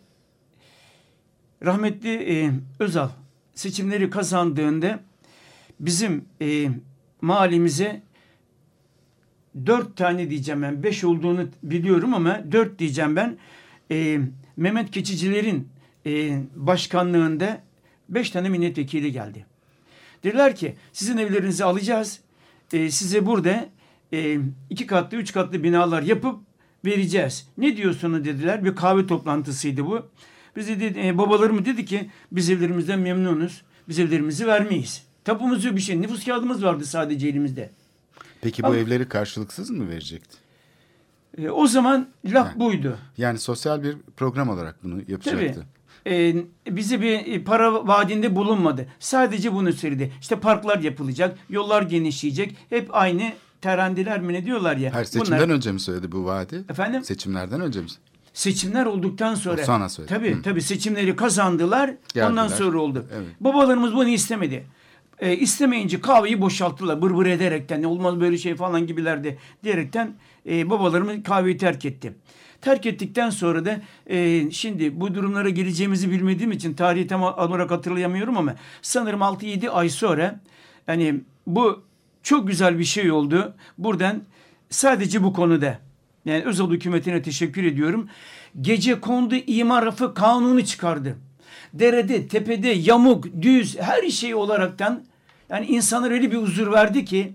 [1.64, 3.09] rahmetli e, Özal
[3.55, 5.01] seçimleri kazandığında
[5.81, 6.69] bizim e,
[7.21, 8.03] mahallemize
[9.66, 10.83] dört tane diyeceğim ben.
[10.83, 13.37] Beş olduğunu biliyorum ama dört diyeceğim ben.
[13.90, 14.21] E,
[14.57, 15.69] Mehmet Keçiciler'in
[16.07, 17.62] e, başkanlığında
[18.09, 19.47] beş tane milletvekili geldi.
[20.25, 22.21] Dediler ki sizin evlerinizi alacağız.
[22.73, 23.69] E, size burada
[24.12, 24.38] e,
[24.71, 26.40] iki katlı, üç katlı binalar yapıp
[26.85, 27.49] vereceğiz.
[27.59, 28.64] Ne diyorsunuz dediler.
[28.64, 30.07] Bir kahve toplantısıydı bu.
[30.57, 33.62] Biz dedi, e, babalarım dedi ki biz evlerimizden memnunuz.
[33.88, 35.03] Biz evlerimizi vermeyiz.
[35.25, 36.03] Tapumuz yok bir şey.
[36.03, 37.71] Nüfus kağıdımız vardı sadece elimizde.
[38.40, 40.37] Peki bu Ama- evleri karşılıksız mı verecekti?
[41.38, 42.61] E, o zaman laf Ha.
[42.61, 42.99] buydu.
[43.19, 45.12] Yani sosyal bir program olarak bunu Tabii.
[45.12, 45.66] yapacaktı.
[46.07, 46.35] E,
[46.71, 48.87] bize bir e, para vaadinde bulunmadı.
[48.99, 50.12] Sadece bunu söyledi.
[50.21, 52.57] İşte parklar yapılacak, yollar genişleyecek.
[52.71, 54.92] Hep aynı terendiler mi ne diyorlar ya.
[54.92, 56.64] Her seçimden Bunlar- önce mi söyledi bu vaadi?
[56.69, 57.05] Efendim?
[57.05, 57.87] Seçimlerden önce mi?
[58.37, 59.62] Seçimler olduktan sonra.
[59.62, 60.14] O sonra söyledi.
[60.14, 60.42] Tabii Hı.
[60.42, 61.87] tabii seçimleri kazandılar.
[61.87, 62.31] Geldiler.
[62.31, 63.07] Ondan sonra oldu.
[63.14, 63.27] Evet.
[63.40, 64.66] Babalarımız bunu istemedi.
[65.20, 70.14] E, istemeyince kahveyi boşalttılar bır bır ederekten ne olmaz böyle şey falan gibilerdi diyerekten
[70.49, 72.12] e, babalarımız kahveyi terk etti.
[72.61, 78.37] Terk ettikten sonra da e, şimdi bu durumlara geleceğimizi bilmediğim için tarihi tam olarak hatırlayamıyorum
[78.37, 80.40] ama sanırım 6-7 ay sonra
[80.88, 81.83] yani bu
[82.22, 83.55] çok güzel bir şey oldu.
[83.79, 84.22] Buradan
[84.70, 85.86] sadece bu konuda
[86.27, 88.09] yani Özal hükümetine teşekkür ediyorum.
[88.61, 91.17] Gece kondu imar rafı kanunu çıkardı.
[91.73, 95.03] Derede, tepede, yamuk, düz her şey olaraktan
[95.51, 97.33] yani insanlar öyle bir huzur verdi ki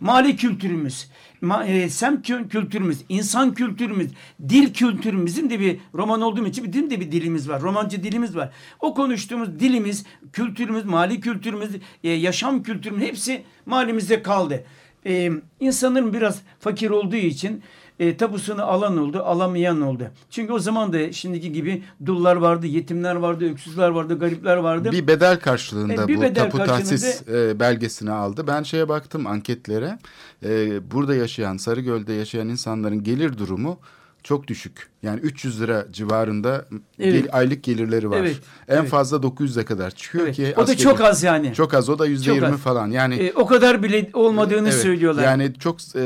[0.00, 1.08] mali kültürümüz,
[1.40, 4.10] ma, e, semt kü- kültürümüz, insan kültürümüz,
[4.48, 7.62] dil kültürümüz, bizim de bir roman olduğum için bizim de bir dilimiz var.
[7.62, 8.50] Romancı dilimiz var.
[8.80, 11.70] O konuştuğumuz dilimiz, kültürümüz, mali kültürümüz,
[12.04, 14.64] e, yaşam kültürümüz hepsi mahallemizde kaldı.
[15.06, 17.62] E, insanların biraz fakir olduğu için
[17.98, 20.04] e, tapusunu alan oldu, alamayan oldu.
[20.30, 24.92] Çünkü o zaman da şimdiki gibi dullar vardı, yetimler vardı, öksüzler vardı, garipler vardı.
[24.92, 28.46] Bir bedel karşılığında E, bir bu bedel tapu karşılığında- tahsis e, belgesini aldı.
[28.46, 29.98] Ben şeye baktım anketlere.
[30.44, 33.78] E, burada yaşayan, Sarıgöl'de yaşayan insanların gelir durumu
[34.24, 34.88] çok düşük.
[35.02, 36.64] Yani 300 lira civarında
[36.98, 37.22] Evet.
[37.24, 38.16] gel- aylık gelirleri var.
[38.18, 38.36] Evet,
[38.68, 38.88] En evet.
[38.88, 40.36] fazla 900'e kadar çıkıyor Evet.
[40.36, 40.52] ki.
[40.56, 41.54] O da askeri- çok az yani.
[41.54, 42.90] Çok az o da yüzde yirmi falan.
[42.90, 45.24] Yani E, o kadar bile olmadığını Evet, söylüyorlar.
[45.24, 46.00] Yani çok e,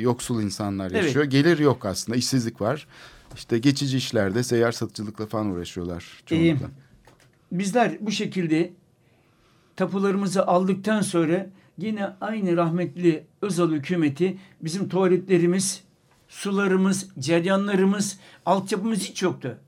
[0.00, 1.04] yoksul insanlar Evet.
[1.04, 1.24] yaşıyor.
[1.24, 2.18] Gelir yok aslında.
[2.18, 2.86] işsizlik var.
[3.36, 6.66] İşte geçici işlerde seyyar satıcılıkla falan uğraşıyorlar çoğunlukla.
[7.52, 8.72] Bizler bu şekilde
[9.76, 11.46] tapularımızı aldıktan sonra
[11.78, 15.80] yine aynı rahmetli Özal hükümeti bizim tuvaletlerimiz,
[16.34, 19.58] sularımız, ceryanlarımız, altyapımız hiç yoktu.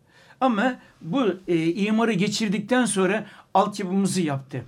[0.40, 4.64] Ama bu e, imarı geçirdikten sonra altyapımızı yaptı.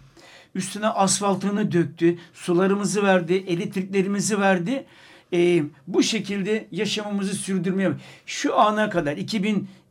[0.55, 4.85] Üstüne asfaltını döktü, sularımızı verdi, elektriklerimizi verdi.
[5.33, 7.93] E, bu şekilde yaşamımızı sürdürmeye
[8.27, 9.17] şu ana kadar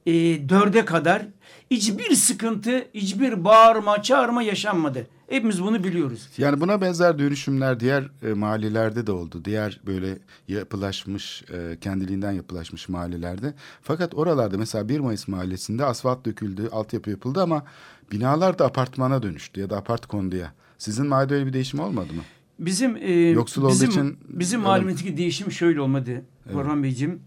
[0.08, 1.26] 2004'e kadar
[1.72, 5.08] hiçbir sıkıntı, hiçbir bağırma, çağırma yaşanmadı.
[5.30, 6.30] Hepimiz bunu biliyoruz.
[6.38, 9.42] Yani buna benzer dönüşümler diğer e, mahallelerde de oldu.
[9.46, 10.18] Diğer böyle
[10.48, 13.54] yapılaşmış, e, kendiliğinden yapılaşmış mahallelerde.
[13.82, 17.64] Fakat oralarda mesela 1 Mayıs mahallesinde asfalt döküldü, altyapı yapıldı ama
[18.12, 20.54] binalar da apartmana dönüştü ya da apart konduya.
[20.78, 22.22] Sizin mahallede öyle bir değişim olmadı mı?
[22.60, 27.22] Bizim e, Yoksul bizim, için bizim mahallemizdeki değişim şöyle olmadı Orhan Beyciğim.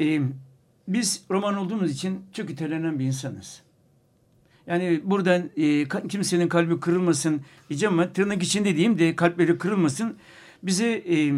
[0.00, 0.20] E,
[0.92, 3.62] biz roman olduğumuz için çok itelenen bir insanız.
[4.66, 10.16] Yani buradan e, kimsenin kalbi kırılmasın diyeceğim ama tırnak içinde diyeyim de kalpleri kırılmasın.
[10.62, 11.32] Bize e,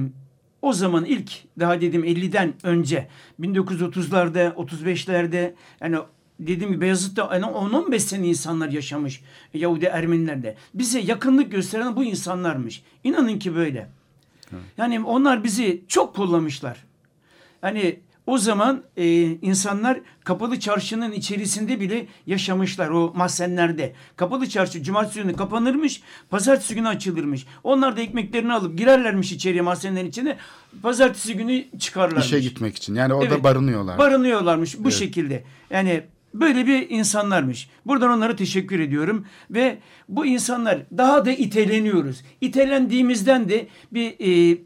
[0.62, 3.09] o zaman ilk daha dedim 50'den önce
[3.40, 5.97] 1930'larda 35'lerde yani
[6.40, 9.21] dediğim gibi Beyazıt'ta yani 10-15 sene insanlar yaşamış
[9.55, 10.57] Yahudi Ermenilerle.
[10.75, 12.83] Bize yakınlık gösteren bu insanlarmış.
[13.05, 13.88] İnanın ki böyle.
[14.79, 16.85] Yani onlar bizi çok kollamışlar.
[17.61, 23.93] Hani o zaman e, insanlar kapalı çarşının içerisinde bile yaşamışlar o mahzenlerde.
[24.17, 27.47] Kapalı çarşı cumartesi günü kapanırmış, pazartesi günü açılırmış.
[27.65, 30.37] Onlar da ekmeklerini alıp girerlermiş içeriye mahzenlerin içine.
[30.83, 32.27] Pazartesi günü çıkarlarmış.
[32.27, 32.95] İşe gitmek için.
[32.95, 33.45] Yani orada Evet.
[33.45, 33.99] barınıyorlar.
[33.99, 34.93] Barınıyorlarmış bu Evet.
[34.93, 35.45] şekilde.
[35.71, 36.03] Yani
[36.35, 37.69] böyle bir insanlarmış.
[37.87, 39.27] Buradan onlara teşekkür ediyorum.
[39.51, 42.23] Ve bu insanlar daha da iteleniyoruz.
[42.41, 44.59] İtelendiğimizden de bir e,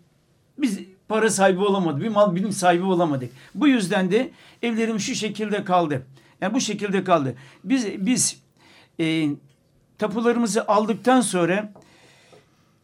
[0.59, 2.03] biz para sahibi olamadık.
[2.03, 3.31] Bir mal bilim sahibi olamadık.
[3.55, 4.31] Bu yüzden de
[4.63, 6.07] evlerim şu şekilde kaldı.
[6.41, 7.35] Yani bu şekilde kaldı.
[7.65, 8.41] Biz biz
[9.01, 9.29] e,
[9.99, 11.73] tapularımızı aldıktan sonra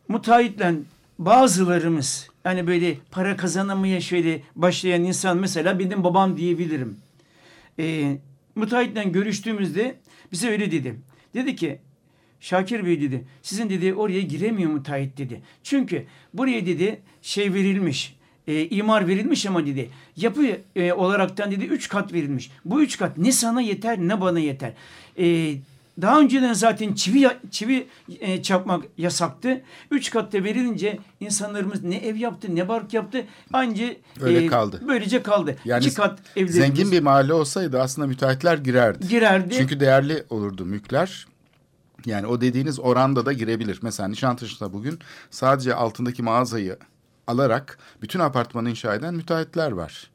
[0.08, 0.74] müteahhitle
[1.18, 6.96] bazılarımız yani böyle para kazanamaya şöyle başlayan insan mesela benim babam diyebilirim.
[7.78, 8.16] E,
[8.54, 9.96] müteahhitle görüştüğümüzde
[10.32, 11.00] bize öyle dedi.
[11.34, 11.80] Dedi ki
[12.44, 15.42] Şakir Bey dedi sizin dedi oraya giremiyor müteahhit dedi.
[15.62, 16.04] Çünkü
[16.34, 20.42] buraya dedi şey verilmiş e, imar verilmiş ama dedi yapı
[20.76, 22.50] e, olaraktan dedi üç kat verilmiş.
[22.64, 24.72] Bu üç kat ne sana yeter ne bana yeter.
[25.18, 25.54] E,
[26.00, 27.86] daha önceden zaten çivi çivi
[28.20, 29.62] e, çakmak yasaktı.
[29.90, 33.24] Üç katta verilince insanlarımız ne ev yaptı ne bark yaptı.
[33.52, 33.86] Anca
[34.20, 34.80] Öyle kaldı.
[34.88, 35.56] Böylece kaldı.
[35.64, 39.08] Yani İki kat evlerimiz Zengin bir mahalle olsaydı aslında müteahhitler girerdi.
[39.08, 39.54] girerdi.
[39.58, 41.26] Çünkü değerli olurdu mülkler.
[42.06, 43.78] Yani o dediğiniz oranda da girebilir.
[43.82, 44.98] Mesela Nişantaşı'nda bugün
[45.30, 46.76] sadece altındaki mağazayı
[47.26, 50.10] alarak bütün apartmanı inşa eden müteahhitler var.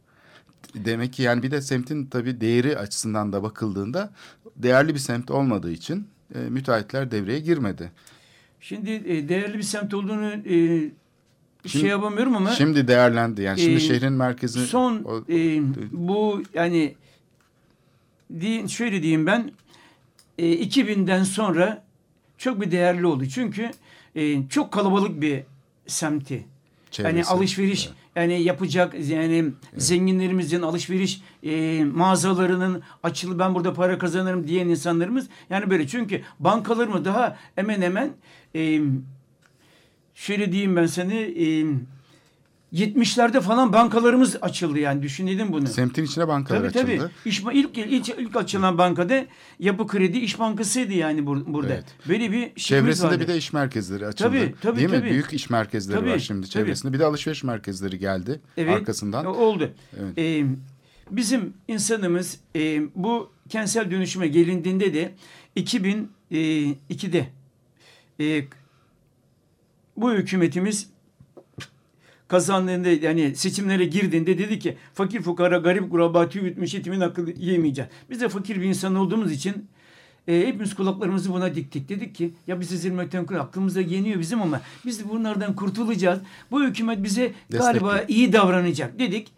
[0.75, 4.13] Demek ki yani bir de semtin tabii değeri açısından da bakıldığında
[4.56, 7.91] değerli bir semt olmadığı için e, müteahhitler devreye girmedi.
[8.62, 10.91] Şimdi e, değerli bir semt olduğunu e,
[11.65, 13.41] Şimdi- şey yapamıyorum ama Şimdi değerlendi.
[13.41, 16.95] Yani şimdi Ee, şehrin merkezi son o- e, bu yani
[18.67, 19.52] şöyle diyeyim ben
[20.39, 21.84] e, 2000'den sonra
[22.38, 23.25] çok bir değerli oldu.
[23.25, 23.71] Çünkü
[24.15, 25.43] e, çok kalabalık bir
[25.88, 26.34] semti.
[26.34, 27.30] Yani çevresi.
[27.30, 29.45] alışveriş yani yapacak yani
[29.78, 37.06] zenginlerimizin alışveriş e, mağazalarının açılı ben burada para kazanırım diyen insanlarımız yani böyle çünkü bankalarımı
[37.06, 38.12] daha hemen hemen
[38.56, 38.82] e,
[40.15, 41.65] şöyle diyeyim ben seni e,
[42.73, 45.67] 70'lerde falan bankalarımız açıldı yani düşünelim bunu.
[45.67, 46.91] Semtin içine bankalar Tabii tabii.
[46.93, 47.12] açıldı.
[47.25, 49.25] İş, ilk, ilk, ilk açılan bankada
[49.60, 51.73] Yapı Kredi İş Bankası'ydı yani bur- burada.
[51.73, 51.86] Evet.
[52.10, 53.19] Böyle bir Çevresinde vardı.
[53.19, 54.29] bir de iş merkezleri açıldı.
[54.29, 54.95] Tabii, tabii, Değil mi?
[54.99, 55.10] tabii.
[55.10, 56.49] Büyük iş merkezleri Tabii, var şimdi tabii.
[56.49, 56.93] çevresinde.
[56.93, 59.25] Bir de alışveriş merkezleri geldi Evet, arkasından.
[59.25, 59.71] Oldu.
[59.99, 60.17] Evet.
[60.17, 60.45] Ee,
[61.12, 65.12] bizim insanımız e, bu kentsel dönüşüme gelindiğinde de
[65.58, 67.27] 2002'de
[68.19, 68.45] e,
[69.97, 70.89] bu hükümetimiz
[72.30, 77.92] kazandığında yani seçimlere girdiğinde dedi ki fakir fukara garip kuraba tüy bitmiş yetimin akıllı yemeyeceğiz.
[78.10, 79.68] Biz de fakir bir insan olduğumuz için
[80.28, 81.89] e, hepimiz kulaklarımızı buna diktik.
[81.89, 86.20] Dedik ki ya biz ezilmekten aklımıza yeniyor bizim ama biz de bunlardan kurtulacağız.
[86.52, 88.13] Bu hükümet bize galiba Destekli.
[88.13, 89.32] iyi davranacak dedik.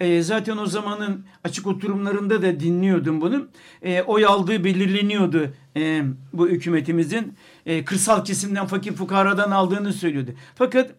[0.00, 3.48] E, zaten o zamanın açık oturumlarında da dinliyordum bunu.
[3.82, 7.34] E, oy aldığı belirleniyordu e, bu hükümetimizin.
[7.66, 10.30] E, kırsal kesimden fakir fukaradan aldığını söylüyordu.
[10.54, 10.90] Fakat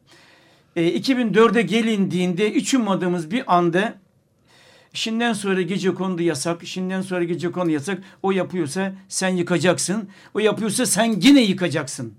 [0.76, 4.04] e, 2004'e gelindiğinde hiç ummadığımız bir anda
[4.96, 6.66] Şimdiden sonra gece kondu yasak.
[6.66, 8.04] Şimdiden sonra gece kondu yasak.
[8.24, 10.10] O yapıyorsa sen yıkacaksın.
[10.34, 12.14] O yapıyorsa sen yine yıkacaksın.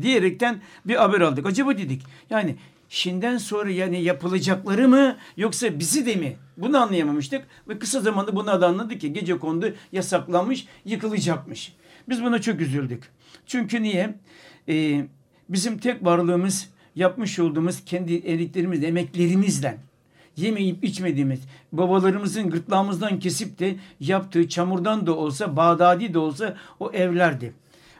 [0.00, 1.46] Diyerekten bir haber aldık.
[1.46, 2.02] Acaba dedik.
[2.30, 2.56] Yani
[2.88, 6.36] şimdiden sonra yani yapılacakları mı yoksa bizi de mi?
[6.56, 7.46] Bunu anlayamamıştık.
[7.68, 11.72] Ve kısa zamanda bunu da anladık ki gece kondu yasaklanmış, yıkılacakmış.
[12.08, 13.10] Biz buna çok üzüldük.
[13.46, 14.14] Çünkü niye?
[14.68, 15.04] Ee,
[15.48, 19.78] bizim tek varlığımız yapmış olduğumuz kendi eliklerimiz, emeklerimizden
[20.36, 21.40] yemeyip içmediğimiz,
[21.72, 27.52] babalarımızın gırtlağımızdan kesip de yaptığı çamurdan da olsa, Bağdadi de olsa o evlerdi.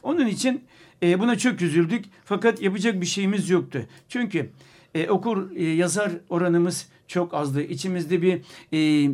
[0.02, 0.64] Onun için
[1.02, 3.87] e, buna çok üzüldük fakat yapacak bir şeyimiz yoktu.
[4.08, 4.50] Çünkü
[4.94, 7.62] e, okur e, yazar oranımız çok azdı.
[7.62, 8.40] İçimizde bir
[8.72, 9.11] e,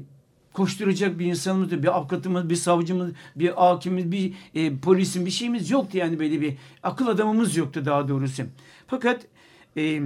[0.52, 5.98] koşturacak bir insanımız, bir avukatımız, bir savcımız, bir hakimimiz, bir e, polisin bir şeyimiz yoktu
[5.98, 8.42] yani böyle bir akıl adamımız yoktu daha doğrusu.
[8.86, 9.26] Fakat
[9.76, 10.02] e,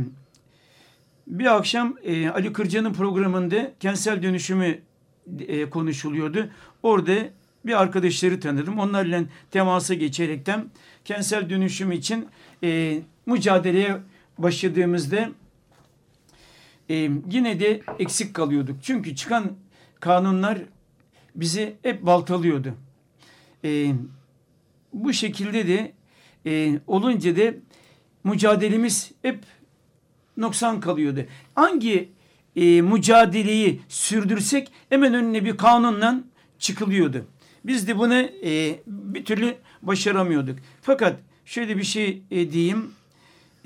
[1.27, 4.79] bir akşam e, Ali Kırca'nın programında kentsel dönüşümü
[5.41, 6.51] e, konuşuluyordu.
[6.83, 7.15] Orada
[7.67, 8.79] bir arkadaşları tanıdım.
[8.79, 10.71] Onlarla temasa geçerekten
[11.05, 12.27] kentsel dönüşüm için
[12.63, 13.97] e, mücadeleye
[14.39, 15.29] başladığımızda
[16.91, 16.95] e,
[17.31, 18.77] yine de eksik kalıyorduk.
[18.83, 19.53] Çünkü çıkan
[20.01, 20.59] kanunlar
[21.35, 22.75] bizi hep baltalıyordu.
[23.65, 23.93] E,
[24.93, 25.93] bu şekilde de
[26.47, 27.55] e, olunca da
[28.25, 29.39] mücadelemiz hep
[30.39, 31.21] noksan kalıyordu.
[31.55, 32.09] Hangi
[32.57, 36.21] e, mücadeleyi sürdürsek hemen önüne bir kanunla
[36.59, 37.25] çıkılıyordu.
[37.65, 40.59] Biz de bunu e, bir türlü başaramıyorduk.
[40.83, 42.91] Fakat şöyle bir şey e, diyeyim.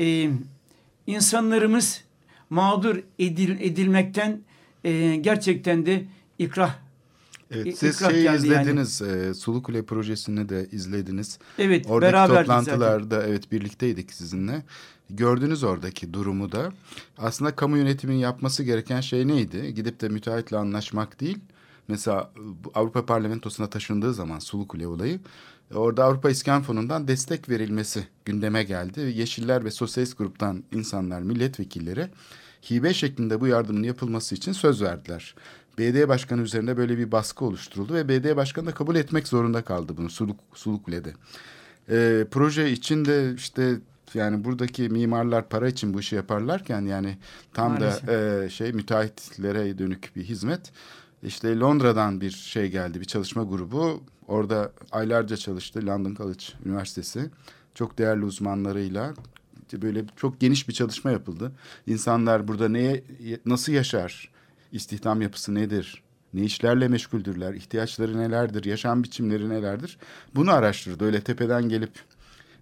[0.00, 0.30] E,
[1.06, 2.04] insanlarımız
[2.50, 4.40] mağdur edil, edilmekten
[4.84, 6.04] e, gerçekten de
[6.38, 6.74] ikrah
[7.52, 8.62] Evet, siz şeyi geldi yani.
[8.62, 11.38] izlediniz, e, Sulu Kule projesini de izlediniz.
[11.58, 14.62] Evet, Oradaki beraberdik toplantılarda evet birlikteydik sizinle.
[15.10, 16.72] Gördünüz oradaki durumu da.
[17.18, 19.74] Aslında kamu yönetiminin yapması gereken şey neydi?
[19.74, 21.38] Gidip de müteahhitle anlaşmak değil.
[21.88, 22.30] Mesela
[22.74, 25.20] Avrupa Parlamentosu'na taşındığı zaman Sulu Kule olayı
[25.70, 29.00] e, orada Avrupa İskan Fonu'ndan destek verilmesi gündeme geldi.
[29.00, 32.08] Yeşiller ve Sosyalist gruptan insanlar, milletvekilleri
[32.70, 35.34] hibe şeklinde bu yardımın yapılması için söz verdiler.
[35.78, 39.96] BD Başkanı üzerinde böyle bir baskı oluşturuldu ve BD Başkanı da kabul etmek zorunda kaldı
[39.96, 41.12] bunu Suluk, Sulukule'de.
[41.88, 43.76] E, proje içinde işte
[44.14, 47.18] yani buradaki mimarlar para için bu işi yaparlarken yani
[47.54, 48.06] tam Maalesef.
[48.06, 50.72] da e, şey müteahhitlere dönük bir hizmet.
[51.22, 54.02] İşte Londra'dan bir şey geldi, bir çalışma grubu.
[54.28, 57.30] Orada aylarca çalıştı London College Üniversitesi.
[57.74, 59.14] Çok değerli uzmanlarıyla
[59.72, 61.52] böyle çok geniş bir çalışma yapıldı.
[61.86, 63.04] İnsanlar burada neye
[63.46, 64.31] nasıl yaşar?
[64.72, 66.02] İstihdam yapısı nedir?
[66.34, 67.54] Ne işlerle meşguldürler?
[67.54, 68.64] ihtiyaçları nelerdir?
[68.64, 69.98] Yaşam biçimleri nelerdir?
[70.34, 71.04] Bunu araştırdı.
[71.04, 71.90] Öyle tepeden gelip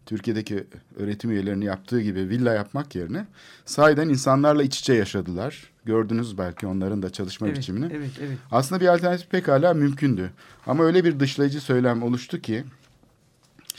[0.06, 0.64] Türkiye'deki
[0.96, 3.26] öğretim üyelerinin yaptığı gibi villa yapmak yerine
[3.64, 5.70] sahiden insanlarla iç içe yaşadılar.
[5.84, 7.88] Gördünüz belki onların da çalışma Evet, biçimini.
[7.94, 8.38] evet, evet.
[8.50, 10.30] Aslında bir alternatif pekala mümkündü.
[10.66, 12.64] Ama öyle bir dışlayıcı söylem oluştu ki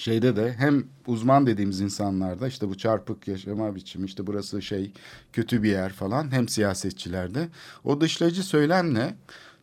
[0.01, 4.91] şeyde de hem uzman dediğimiz insanlarda işte bu çarpık yaşama biçimi işte burası şey
[5.33, 7.49] kötü bir yer falan hem siyasetçilerde
[7.83, 9.15] o dışlayıcı söylemle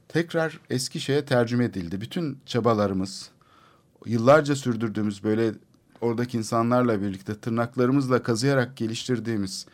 [0.08, 2.00] tekrar eski şeye tercüme edildi.
[2.00, 3.30] Bütün çabalarımız
[4.06, 5.52] yıllarca sürdürdüğümüz böyle
[6.00, 9.66] oradaki insanlarla birlikte tırnaklarımızla kazıyarak geliştirdiğimiz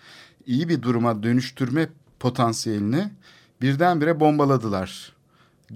[0.47, 1.89] iyi bir duruma dönüştürme
[2.21, 3.11] potansiyelini
[3.63, 5.14] birdenbire bombaladılar.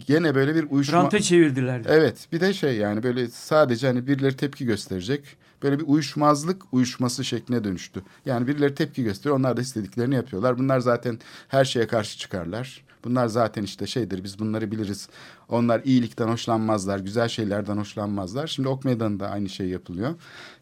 [0.06, 0.98] Gene böyle bir uyuşma...
[0.98, 1.82] Ranta çevirdiler.
[1.88, 5.36] Evet bir de şey yani böyle sadece hani birileri tepki gösterecek.
[5.62, 8.02] Böyle bir uyuşmazlık uyuşması şekline dönüştü.
[8.26, 10.58] Yani birileri tepki gösteriyor onlar da istediklerini yapıyorlar.
[10.58, 12.84] Bunlar zaten her şeye karşı çıkarlar.
[13.04, 15.08] Bunlar zaten işte şeydir biz bunları biliriz.
[15.48, 18.46] Onlar iyilikten hoşlanmazlar, güzel şeylerden hoşlanmazlar.
[18.46, 20.14] Şimdi Ok Meydanı'nda aynı şey yapılıyor.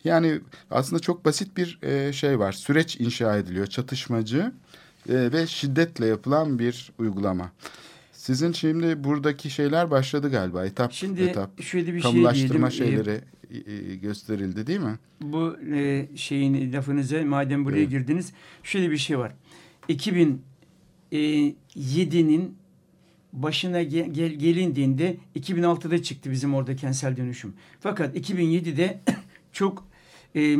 [0.04, 2.52] Yani aslında çok basit bir e, şey var.
[2.52, 3.66] Süreç inşa ediliyor.
[3.66, 4.52] Çatışmacı
[5.08, 7.50] e, ve şiddetle yapılan bir uygulama.
[8.26, 10.66] Sizin şimdi buradaki şeyler başladı galiba.
[10.66, 11.62] Etap Şimdi etap.
[11.62, 12.94] şöyle bir şey kamulaştırma diyelim.
[13.04, 13.20] şeyleri
[13.90, 14.98] e, gösterildi değil mi?
[15.20, 17.90] bu e, şeyin lafınıza madem buraya Evet.
[17.90, 19.32] girdiniz şöyle bir şey var.
[21.12, 22.54] 2007'nin
[23.32, 27.52] başına ge- gel- gelindiğinde 2006'da çıktı bizim orada kentsel dönüşüm.
[27.80, 29.00] Fakat 2007'de
[29.52, 29.84] çok
[30.36, 30.56] e,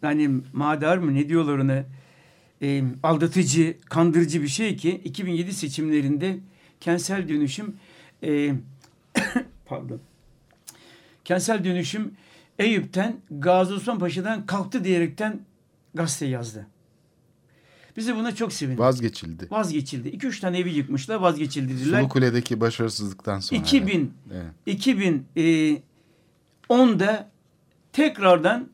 [0.00, 1.84] hani madar mı ne diyorlar ona
[2.62, 6.38] e, aldatıcı, kandırıcı bir şey ki 2007 seçimlerinde
[6.84, 7.76] kentsel dönüşüm
[8.22, 8.54] e,
[9.66, 10.00] pardon
[11.24, 12.14] kentsel dönüşüm
[12.58, 15.40] Eyüp'ten Gazi Osman Paşa'dan kalktı diyerekten
[15.94, 16.66] gazete yazdı.
[17.96, 18.80] Biz de buna çok sevindik.
[18.80, 19.46] Vazgeçildi.
[19.50, 20.08] Vazgeçildi.
[20.08, 22.00] 2-3 tane evi yıkmışlar vazgeçildi dediler.
[22.00, 23.60] Sulukule'deki başarısızlıktan sonra.
[23.60, 24.14] 2000
[24.66, 24.84] Evet.
[24.84, 27.30] 2010'da
[27.92, 28.68] tekrardan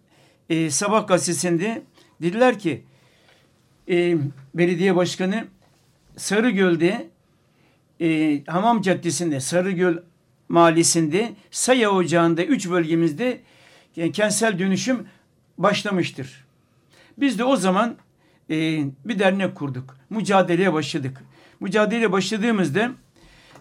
[0.48, 1.82] e, Sabah gazetesinde
[2.22, 2.84] dediler ki
[3.88, 4.16] e,
[4.54, 5.46] belediye başkanı
[6.16, 7.09] Sarıgöl'de
[8.00, 9.96] e, Hamam Caddesi'nde Sarıgöl
[10.48, 13.40] mahallesinde Saya Ocağı'nda 3 bölgemizde
[13.96, 15.06] e, kentsel dönüşüm
[15.58, 16.44] başlamıştır.
[17.18, 17.96] Biz de o zaman
[18.50, 19.96] e, bir dernek kurduk.
[20.10, 21.24] Mücadeleye başladık.
[21.60, 22.92] Mücadeleye başladığımızda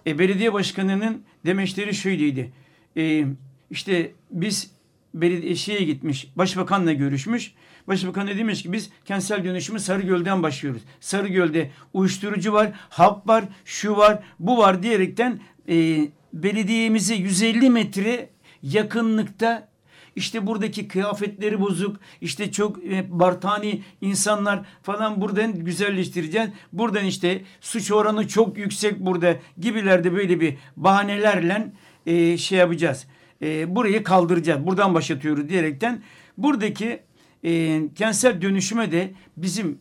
[0.07, 2.51] e, belediye başkanının demeçleri şöyleydi.
[2.97, 3.25] E,
[3.71, 4.71] işte biz
[5.13, 7.53] belediye şeye gitmiş, başbakanla görüşmüş.
[7.87, 10.81] Başbakan da demiş ki biz kentsel dönüşümü Sarıgöl'den başlıyoruz.
[10.99, 18.29] Sarıgöl'de uyuşturucu var, hap var, şu var, bu var diyerekten e, belediyemize 150 metre
[18.63, 19.69] yakınlıkta
[20.15, 26.49] işte buradaki kıyafetleri bozuk, işte çok e, bartani insanlar falan buradan güzelleştireceğiz.
[26.73, 31.73] Buradan işte suç oranı çok yüksek burada gibilerde böyle bir bahanelerle
[32.05, 33.07] e, şey yapacağız.
[33.41, 34.67] E, burayı kaldıracağız.
[34.67, 36.01] Buradan başlatıyoruz diyerekten
[36.37, 36.99] buradaki
[37.43, 39.77] e, kentsel dönüşüme de bizim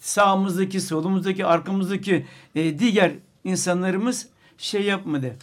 [0.00, 3.12] sağımızdaki, solumuzdaki, arkamızdaki e, diğer
[3.44, 4.28] insanlarımız
[4.58, 5.36] şey yapmadı.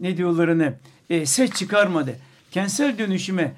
[0.00, 0.74] Ne diyorlar ona?
[1.10, 2.16] E, ses çıkarmadı.
[2.50, 3.54] Kentsel dönüşüme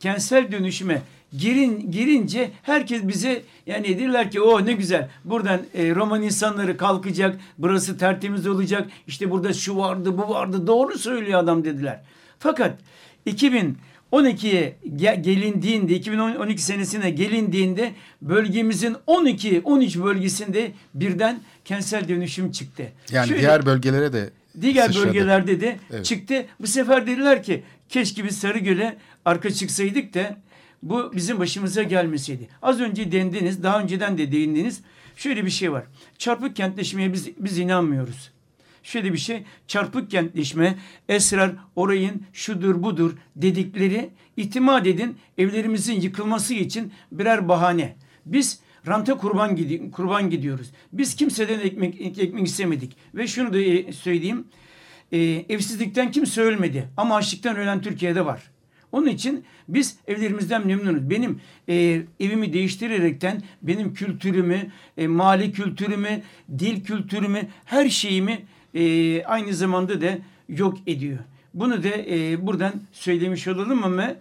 [0.00, 1.02] kentsel dönüşüme
[1.38, 7.40] girin girince herkes bize yani dediler ki o ne güzel buradan e, Roman insanları kalkacak
[7.58, 12.00] burası tertemiz olacak işte burada şu vardı bu vardı doğru söylüyor adam dediler.
[12.38, 12.78] Fakat
[14.12, 22.82] 2012'ye ge- gelindiğinde 2012 senesine gelindiğinde bölgemizin 12 13 bölgesinde birden kentsel dönüşüm çıktı.
[23.10, 25.06] Yani Şöyle- diğer bölgelere de Diğer sıçradı.
[25.06, 26.04] bölgelerde de Evet.
[26.04, 26.46] çıktı.
[26.60, 30.36] Bu sefer dediler ki keşke biz Sarıgöl'e arka çıksaydık da
[30.82, 32.48] bu bizim başımıza gelmeseydi.
[32.62, 34.80] Az önce dendiniz, daha önceden de değindiniz.
[35.16, 35.84] Şöyle bir şey var.
[36.18, 38.30] Çarpık kentleşmeye biz, biz inanmıyoruz.
[38.82, 46.92] Şöyle bir şey, çarpık kentleşme, esrar, orayın şudur budur dedikleri itimat edin evlerimizin yıkılması için
[47.12, 47.96] birer bahane.
[48.26, 50.70] Biz ranta kurban, gidi kurban gidiyoruz.
[50.92, 52.96] Biz kimseden ekmek, ekmek istemedik.
[53.14, 54.44] Ve şunu da e, söyleyeyim.
[55.12, 55.18] E,
[55.48, 56.88] evsizlikten kimse ölmedi.
[56.96, 58.42] Ama açlıktan ölen Türkiye'de var.
[58.92, 61.10] Onun için biz evlerimizden memnunuz.
[61.10, 66.22] Benim e, evimi değiştirerekten benim kültürümü, e, mali kültürümü,
[66.58, 70.18] dil kültürümü, her şeyimi e, aynı zamanda da
[70.48, 71.18] yok ediyor.
[71.54, 74.14] Bunu da e, buradan söylemiş olalım ama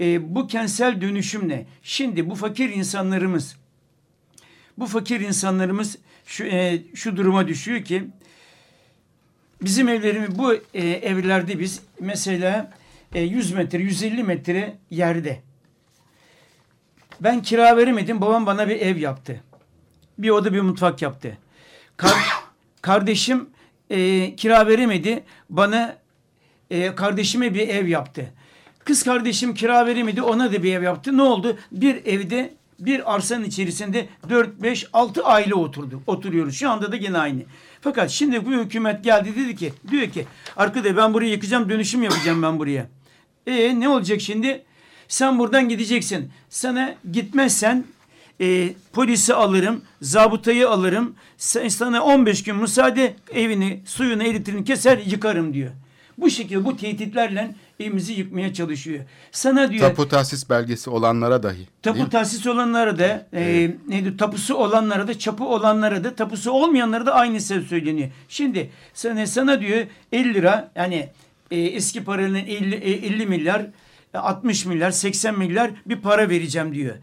[0.00, 3.56] e, bu kentsel dönüşümle şimdi bu fakir insanlarımız
[4.78, 8.04] bu fakir insanlarımız şu, e, şu duruma düşüyor ki
[9.62, 12.77] bizim evlerimiz bu e, evlerde biz mesela
[13.14, 15.40] 100 metre 150 metre yerde
[17.20, 19.40] ben kira veremedim babam bana bir ev yaptı.
[20.18, 21.38] Bir oda bir mutfak yaptı.
[21.96, 22.12] Kar-
[22.82, 23.50] kardeşim
[23.90, 25.96] e, kira veremedi bana
[26.70, 28.32] e, kardeşime bir ev yaptı.
[28.84, 31.16] Kız kardeşim kira veremedi ona da bir ev yaptı.
[31.16, 31.58] Ne oldu?
[31.72, 36.02] Bir evde bir arsanın içerisinde 4, 5, 6 aile oturdu.
[36.06, 36.54] Oturuyoruz.
[36.54, 37.40] Şu anda da gene aynı.
[37.80, 42.42] Fakat şimdi bu hükümet geldi dedi ki diyor ki arkadaş ben burayı yıkacağım dönüşüm yapacağım
[42.42, 42.86] ben buraya.
[43.48, 44.64] E ne olacak şimdi?
[45.08, 46.30] Sen buradan gideceksin.
[46.50, 47.84] Sana gitmezsen
[48.40, 51.14] e, polisi alırım, zabıtayı alırım.
[51.36, 55.70] Sen, sana 15 gün müsaade evini, suyunu, elektriğini keser yıkarım diyor.
[56.18, 59.04] Bu şekilde bu tehditlerle evimizi yıkmaya çalışıyor.
[59.32, 61.66] Sana diyor Tapu tahsis belgesi olanlara dahi.
[61.82, 67.14] Tapu tahsis olanlara da e, neydi tapusu olanlara da çapı olanlara da tapusu olmayanlara da
[67.14, 68.08] aynı şey söyleniyor.
[68.28, 71.08] Şimdi sana, sana diyor 50 lira yani
[71.50, 73.66] e, eski paranın 50, e, 50 milyar
[74.14, 76.96] e, 60 milyar 80 milyar bir para vereceğim diyor.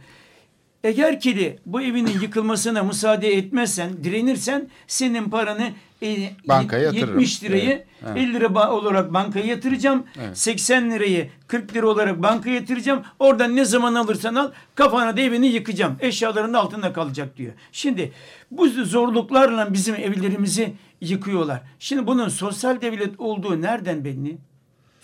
[0.85, 5.71] Eğer ki de bu evinin yıkılmasına müsaade etmezsen, direnirsen senin paranı
[6.03, 7.19] e, Bankaya y- yatırırım.
[7.19, 8.17] 70 lirayı Evet, evet.
[8.17, 10.03] 50 lira olarak bankaya yatıracağım.
[10.25, 10.37] Evet.
[10.37, 13.03] 80 lirayı 40 lira olarak bankaya yatıracağım.
[13.19, 15.95] Oradan ne zaman alırsan al kafana da evini yıkacağım.
[15.99, 17.53] Eşyaların da altında kalacak diyor.
[17.71, 18.11] Şimdi
[18.51, 21.61] bu zorluklarla bizim evlerimizi yıkıyorlar.
[21.79, 24.37] Şimdi bunun sosyal devlet olduğu nereden belli?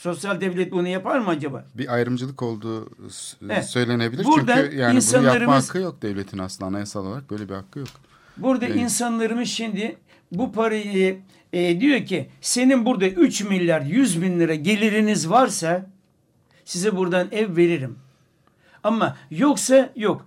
[0.02, 1.66] Sosyal devlet bunu yapar mı acaba?
[1.78, 2.90] Bir ayrımcılık olduğu
[3.46, 3.66] Evet.
[3.66, 4.26] söylenebilir.
[4.26, 7.88] Buradan Çünkü yani bunu yapma hakkı yok devletin aslında anayasal olarak böyle bir hakkı yok.
[8.38, 8.76] Burada Evet.
[8.76, 9.98] insanlarımız şimdi
[10.32, 11.20] bu parayı
[11.54, 15.86] e, diyor ki senin burada 3 milyar 100 bin lira geliriniz varsa
[16.66, 17.96] size buradan ev veririm.
[18.84, 20.26] Ama yoksa yok.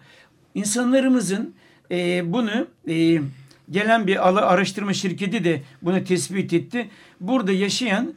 [0.54, 1.54] İnsanlarımızın
[1.90, 3.20] e, bunu e,
[3.70, 6.88] gelen bir araştırma şirketi de bunu tespit etti.
[7.20, 8.14] Burada yaşayan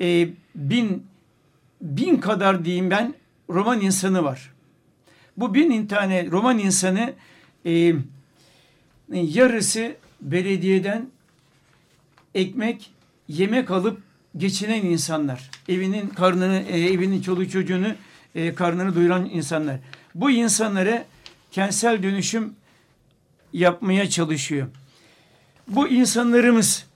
[0.00, 1.06] e, bin
[1.80, 3.14] bin kadar diyeyim ben
[3.50, 4.50] Roman insanı var.
[5.36, 7.12] Bu bin tane Roman insanı
[7.66, 7.94] e,
[9.12, 11.06] yarısı belediyeden
[12.34, 12.90] ekmek,
[13.28, 14.02] yemek alıp
[14.36, 15.50] geçinen insanlar.
[15.68, 17.94] Evinin karnını, e, evinin çoluğu çocuğunu
[18.34, 19.76] e, karnını doyuran insanlar.
[20.14, 21.04] Bu insanlara
[21.50, 22.54] kentsel dönüşüm
[23.52, 24.68] yapmaya çalışıyor.
[25.68, 26.86] Bu insanlarımız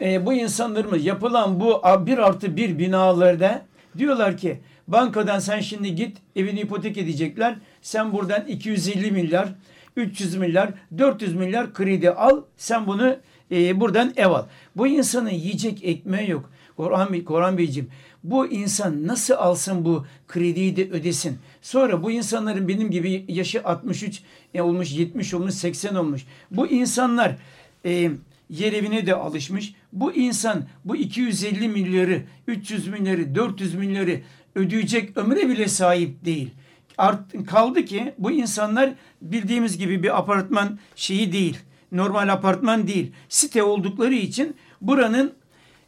[0.00, 3.62] e, bu insanlarımız yapılan bu bir artı bir binalarda
[3.98, 7.56] diyorlar ki bankadan sen şimdi git evini ipotek edecekler.
[7.82, 9.48] Sen buradan 250 milyar,
[9.96, 12.42] 300 milyar, 400 milyar kredi al.
[12.56, 13.16] Sen bunu
[13.50, 14.44] e, buradan ev al.
[14.76, 16.50] Bu insanın yiyecek ekmeği yok.
[16.76, 17.90] Korhan, Bey- Korhan Beyciğim
[18.24, 21.38] bu insan nasıl alsın bu krediyi de ödesin.
[21.62, 24.22] Sonra bu insanların benim gibi yaşı 63
[24.54, 26.26] e, olmuş, 70 olmuş, 80 olmuş.
[26.50, 27.36] Bu insanlar
[27.84, 28.10] e,
[28.50, 29.74] yer evine de alışmış.
[29.92, 34.20] Bu insan bu 250 milyarı, 300 milyarı, 400 milyarı
[34.54, 36.50] ödeyecek ömre bile sahip değil.
[36.98, 38.90] Art, kaldı ki bu insanlar
[39.22, 41.58] bildiğimiz gibi bir apartman şeyi değil.
[41.92, 43.12] Normal apartman değil.
[43.28, 45.32] Site oldukları için buranın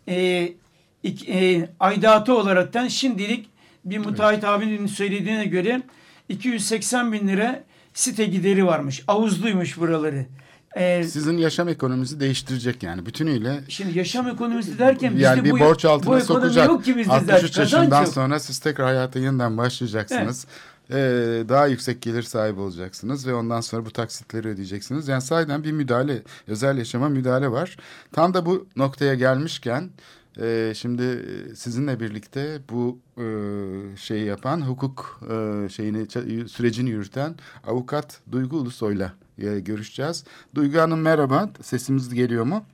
[0.08, 0.48] e,
[1.28, 3.48] e, aidatı olaraktan şimdilik
[3.84, 5.82] bir müteahhit abinin söylediğine göre
[6.28, 9.04] 280 bin lira site gideri varmış.
[9.08, 10.26] Avuzluymuş buraları.
[10.76, 13.60] E, Sizin yaşam ekonominizi değiştirecek yani bütünüyle.
[13.68, 16.68] şimdi yaşam ekonomisi derken bizde Yani bir bu, borç altına bu sokacak.
[16.68, 17.62] yok ki bizde 63 zaten.
[17.62, 18.12] Yaşından yok.
[18.12, 20.46] sonra siz tekrar hayata yeniden başlayacaksınız.
[20.90, 20.94] Ee,
[21.48, 25.08] daha yüksek gelir sahibi olacaksınız ve ondan sonra bu taksitleri ödeyeceksiniz.
[25.08, 27.76] Yani sahiden bir müdahale, özel yaşama müdahale var.
[28.12, 29.90] Tam da bu noktaya gelmişken
[30.42, 31.04] e, şimdi
[31.56, 33.24] sizinle birlikte bu e,
[33.96, 36.06] şeyi yapan hukuk e, şeyini
[36.48, 37.34] sürecini yürüten
[37.66, 40.24] avukat Duygu Ulusoy'la e, görüşeceğiz.
[40.54, 41.50] Duygu Hanım merhaba.
[41.62, 42.64] Sesimiz geliyor mu?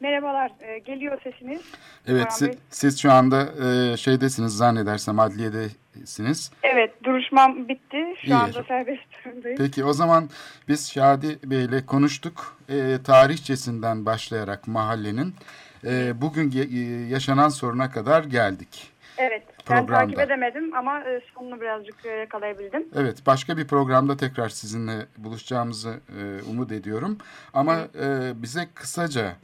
[0.00, 1.60] Merhabalar, e, geliyor sesiniz.
[2.06, 2.58] Evet, si- Bey.
[2.70, 3.48] siz şu anda
[3.92, 6.50] e, şeydesiniz zannedersem adliyedesiniz.
[6.62, 7.96] Evet, duruşmam bitti.
[8.20, 8.34] Şu İyi.
[8.34, 9.58] anda serbest durumdayım.
[9.58, 10.30] Peki o zaman
[10.68, 12.56] biz Şadi Bey'le konuştuk.
[12.68, 15.34] E, tarihçesinden başlayarak mahallenin
[15.86, 16.50] e, bugün
[17.10, 18.90] yaşanan soruna kadar geldik.
[19.18, 20.00] Evet, ben Programda.
[20.00, 22.88] takip edemedim ama e, sonunu birazcık e, yakalayabildim.
[22.96, 27.18] Evet, başka bir programda tekrar sizinle buluşacağımızı e, umut ediyorum.
[27.54, 29.36] Ama e, bize kısaca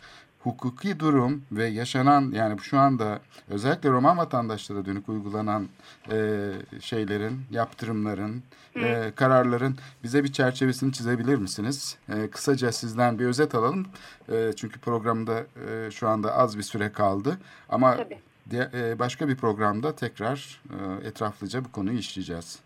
[0.43, 5.69] hukuki durum ve yaşanan yani şu anda özellikle Roman vatandaşlara dönük uygulanan
[6.13, 6.49] e,
[6.81, 8.43] şeylerin, yaptırımların,
[8.77, 11.99] e, kararların bize bir çerçevesini çizebilir misiniz?
[12.09, 13.87] E, kısaca sizden bir özet alalım.
[14.33, 17.39] E, çünkü programda e, şu anda az bir süre kaldı.
[17.69, 18.19] Ama Tabii.
[18.47, 22.59] de, e, başka bir programda tekrar e, etraflıca bu konuyu işleyeceğiz.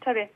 [0.00, 0.30] Tabii.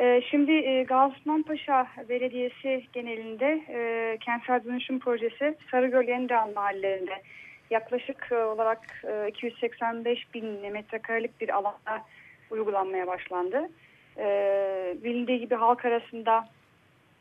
[0.00, 7.22] Ee, şimdi e, Gazi Paşa Belediyesi genelinde e, kentsel dönüşüm projesi Sarıgöl Yenidağ mahallelerinde
[7.70, 12.04] yaklaşık e, olarak e, 285 bin metrekarelik bir alanda
[12.50, 13.68] uygulanmaya başlandı.
[14.18, 14.26] E,
[15.04, 16.48] bilindiği gibi halk arasında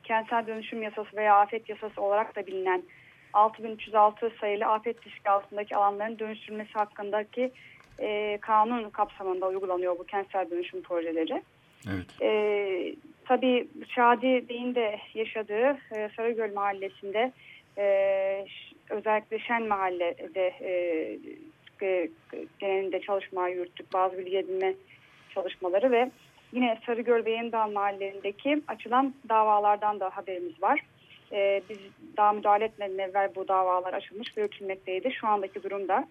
[0.03, 2.83] kentsel dönüşüm yasası veya afet yasası olarak da bilinen
[3.33, 7.51] 6306 sayılı afet riski altındaki alanların dönüştürülmesi hakkındaki
[8.41, 11.41] kanun kapsamında uygulanıyor bu kentsel dönüşüm projeleri.
[11.87, 12.21] Evet.
[12.21, 17.31] Ee, tabii Şadi Bey'in de yaşadığı e, Sarıgöl Mahallesi'nde
[17.77, 18.45] e,
[18.89, 20.71] özellikle Şen Mahalle'de e,
[21.81, 22.09] e,
[22.59, 23.93] genelinde çalışma yürüttük.
[23.93, 24.73] Bazı bilgi edinme
[25.33, 26.11] çalışmaları ve
[26.53, 30.79] yine Sarıgöl ve Yenidağ mahallelerindeki açılan davalardan da haberimiz var.
[31.31, 31.77] E, biz
[32.17, 35.11] daha müdahale etmeden evvel bu davalar açılmış ve yürütülmekteydi.
[35.11, 36.07] Şu andaki durumda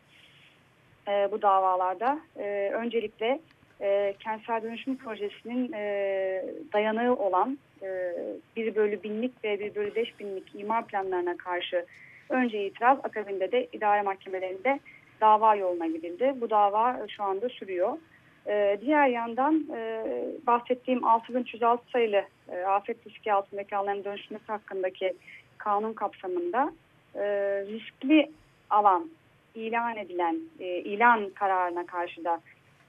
[1.09, 3.41] e, bu davalarda e, öncelikle
[3.81, 8.14] e, kentsel dönüşüm projesinin e, dayanığı olan e,
[8.57, 11.87] 1 bölü binlik ve 1 bölü 5 binlik imar planlarına karşı
[12.29, 14.81] önce itiraz akabinde de idare mahkemelerinde
[15.20, 16.35] dava yoluna gidildi.
[16.41, 17.99] Bu dava şu anda sürüyor.
[18.47, 20.05] E, diğer yandan e,
[20.47, 25.14] bahsettiğim 6306 sayılı e, afet riski altındaki alanların dönüşmesi hakkındaki
[25.59, 26.72] kanun kapsamında
[27.14, 27.22] e,
[27.66, 28.31] riskli
[28.70, 29.11] alan
[29.55, 32.41] ilan edilen e, ilan kararına karşı da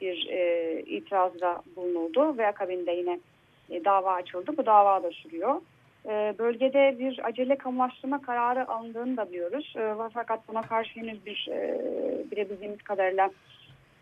[0.01, 3.19] bir e, itirazda bulunuldu ve akabinde yine
[3.69, 4.57] e, dava açıldı.
[4.57, 5.61] Bu dava da sürüyor.
[6.05, 9.73] E, bölgede bir acele kamulaştırma kararı alındığını da biliyoruz.
[9.77, 11.79] E, fakat buna karşı henüz bir e,
[12.31, 13.31] bilebildiğimiz kadarıyla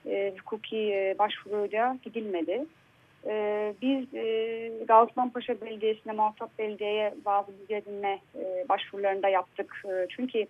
[0.06, 2.66] e, hukuki e, başvuruyla gidilmedi.
[3.26, 9.84] E, biz e, Gaziosmanpaşa Belediyesi'ne, muhatap belediyeye bazı bilgi edinme e, başvurularında yaptık.
[9.86, 10.46] E, çünkü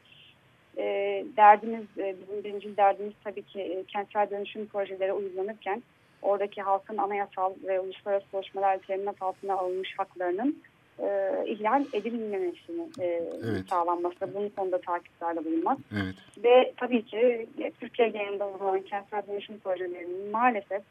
[1.37, 5.83] derdimiz, e, bizim birinci derdimiz tabii ki e, kentsel dönüşüm projeleri uygulanırken
[6.21, 10.57] oradaki halkın anayasal ve uluslararası çalışmalar teminat altına alınmış haklarının
[10.99, 13.05] e, ihlal edilmemesini e,
[13.43, 13.69] Evet.
[13.69, 15.77] sağlanması, bunun konuda takiplerde bulunmak.
[15.93, 16.15] Evet.
[16.43, 20.81] Ve tabii ki e, Türkiye genelinde uygulanan kentsel dönüşüm projelerinin maalesef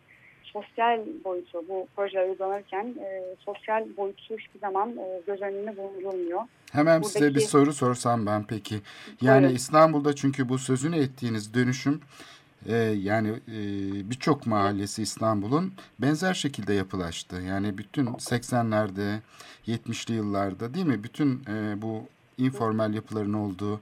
[0.61, 6.41] sosyal boyutu bu projeler uygulanırken e, sosyal boyutu hiçbir zaman e, göz önüne bulundurulmuyor.
[6.73, 8.81] Hemen size bir Buradaki- soru sorsam ben peki.
[9.21, 9.55] Yani Buyurun.
[9.57, 12.01] İstanbul'da çünkü bu sözünü ettiğiniz dönüşüm
[12.69, 13.59] e, yani e,
[14.11, 17.37] birçok mahallesi İstanbul'un benzer şekilde yapılaştı.
[17.37, 19.19] Yani bütün 80'lerde
[19.67, 21.03] 70'li yıllarda değil mi?
[21.05, 22.03] Bütün e, bu
[22.39, 23.81] informal yapıların olduğu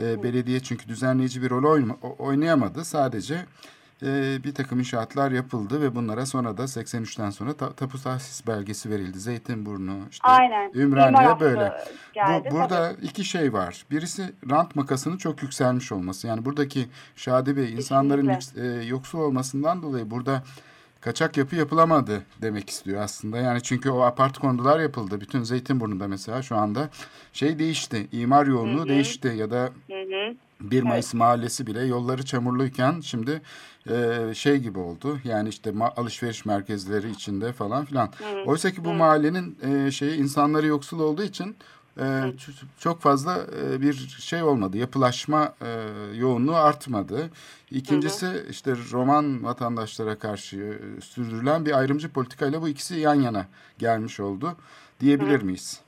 [0.00, 2.84] e, belediye çünkü düzenleyici bir rol oynayamadı.
[2.84, 3.46] Sadece
[4.02, 8.90] e, bir takım inşaatlar yapıldı ve bunlara sonra da 83'ten sonra ta- tapu tahsis belgesi
[8.90, 9.20] verildi.
[9.20, 10.72] Zeytinburnu, işte Aynen.
[10.74, 11.72] Ümraniye böyle.
[12.14, 13.84] Geldi, Bu, burada iki şey var.
[13.90, 16.26] Birisi rant makasının çok yükselmiş olması.
[16.26, 20.42] Yani buradaki Şadi Bey insanların yük- e, yoksul olmasından dolayı burada
[21.00, 23.38] kaçak yapı yapılamadı demek istiyor aslında.
[23.38, 25.20] Yani çünkü o apart kondular yapıldı.
[25.20, 26.88] Bütün Zeytinburnu'nda mesela şu anda
[27.32, 28.06] şey değişti.
[28.12, 30.34] İmar yoğunluğu değişti ya da Hı hı.
[30.60, 33.42] 1 Mayıs mahallesi bile yolları çamurluyken şimdi
[33.90, 35.20] e, şey gibi oldu.
[35.24, 38.10] Yani işte alışveriş merkezleri içinde falan filan.
[38.46, 41.56] Oysa ki bu mahallenin e, şeyi insanları yoksul olduğu için
[42.00, 42.32] e,
[42.78, 44.76] çok fazla e, bir şey olmadı.
[44.76, 47.30] Yapılaşma e, yoğunluğu artmadı.
[47.70, 53.46] İkincisi işte Roman vatandaşlara karşı e, sürdürülen bir ayrımcı politikayla bu ikisi yan yana
[53.78, 54.56] gelmiş oldu
[55.00, 55.80] diyebilir miyiz?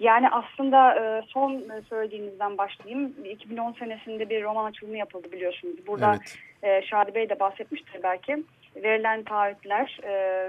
[0.00, 3.14] Yani aslında e, son e, söylediğinizden başlayayım.
[3.24, 5.86] 2010 senesinde bir roman açılımı yapıldı biliyorsunuz.
[5.86, 6.16] Burada
[6.62, 6.82] Evet.
[6.84, 8.44] e, Şadi Bey de bahsetmiştir belki.
[8.76, 9.98] Verilen taahhütler,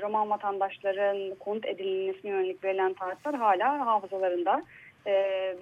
[0.02, 4.64] Roman vatandaşların konut edilmesine yönelik verilen taahhütler hala hafızalarında.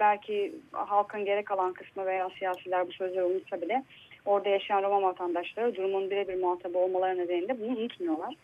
[0.00, 3.82] Belki halkın gerek kalan kısmı veya siyasiler bu sözleri unutsa bile
[4.24, 8.34] orada yaşayan Roman vatandaşları durumun birebir muhatabı olmaları nedeniyle bunu unutmuyorlar.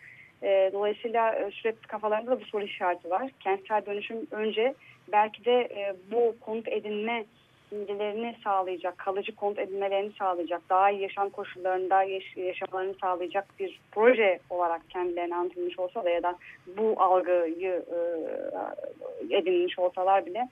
[0.73, 3.31] Dolayısıyla sürekli kafalarında da bu soru işareti var.
[3.39, 4.73] Kentsel dönüşüm önce
[5.11, 7.25] belki de e, bu konut edinme
[7.71, 14.39] imgelerini sağlayacak, kalıcı konut edinmelerini sağlayacak, daha iyi yaşam koşullarında yaş- yaşamalarını sağlayacak bir proje
[14.49, 16.35] olarak kendilerine anlatılmış olsa ya da
[16.77, 17.85] bu algıyı
[19.29, 20.49] e, edinmiş olsalar bile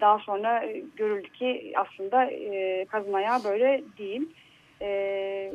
[0.00, 4.28] daha sonra e, görüldü ki aslında e, kazın ayağı böyle değil.
[4.82, 5.52] E,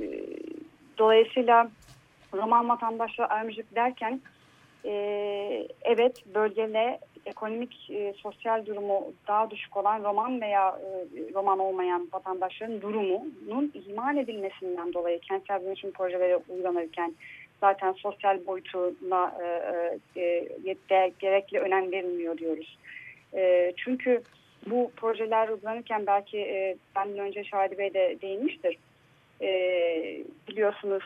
[0.97, 1.69] dolayısıyla
[2.33, 4.21] Roman vatandaşlar ayrımcılık derken
[4.85, 4.93] e,
[5.81, 10.87] evet bölgele ekonomik, e, sosyal durumu daha düşük olan Roman veya e,
[11.33, 17.13] Roman olmayan vatandaşların durumunun ihmal edilmesinden dolayı kentsel dönüşüm projeleri uygulanırken
[17.59, 20.21] zaten sosyal boyutuna e, e,
[20.89, 22.77] e gerekli önem verilmiyor diyoruz.
[23.33, 24.21] E, çünkü
[24.65, 28.77] bu projeler uygulanırken belki e, benden önce Şahidi Bey de değinmiştir.
[29.41, 29.49] E,
[30.47, 31.03] biliyorsunuz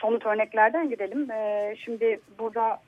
[0.00, 1.30] somut örneklerden gidelim.
[1.30, 2.80] E, şimdi burada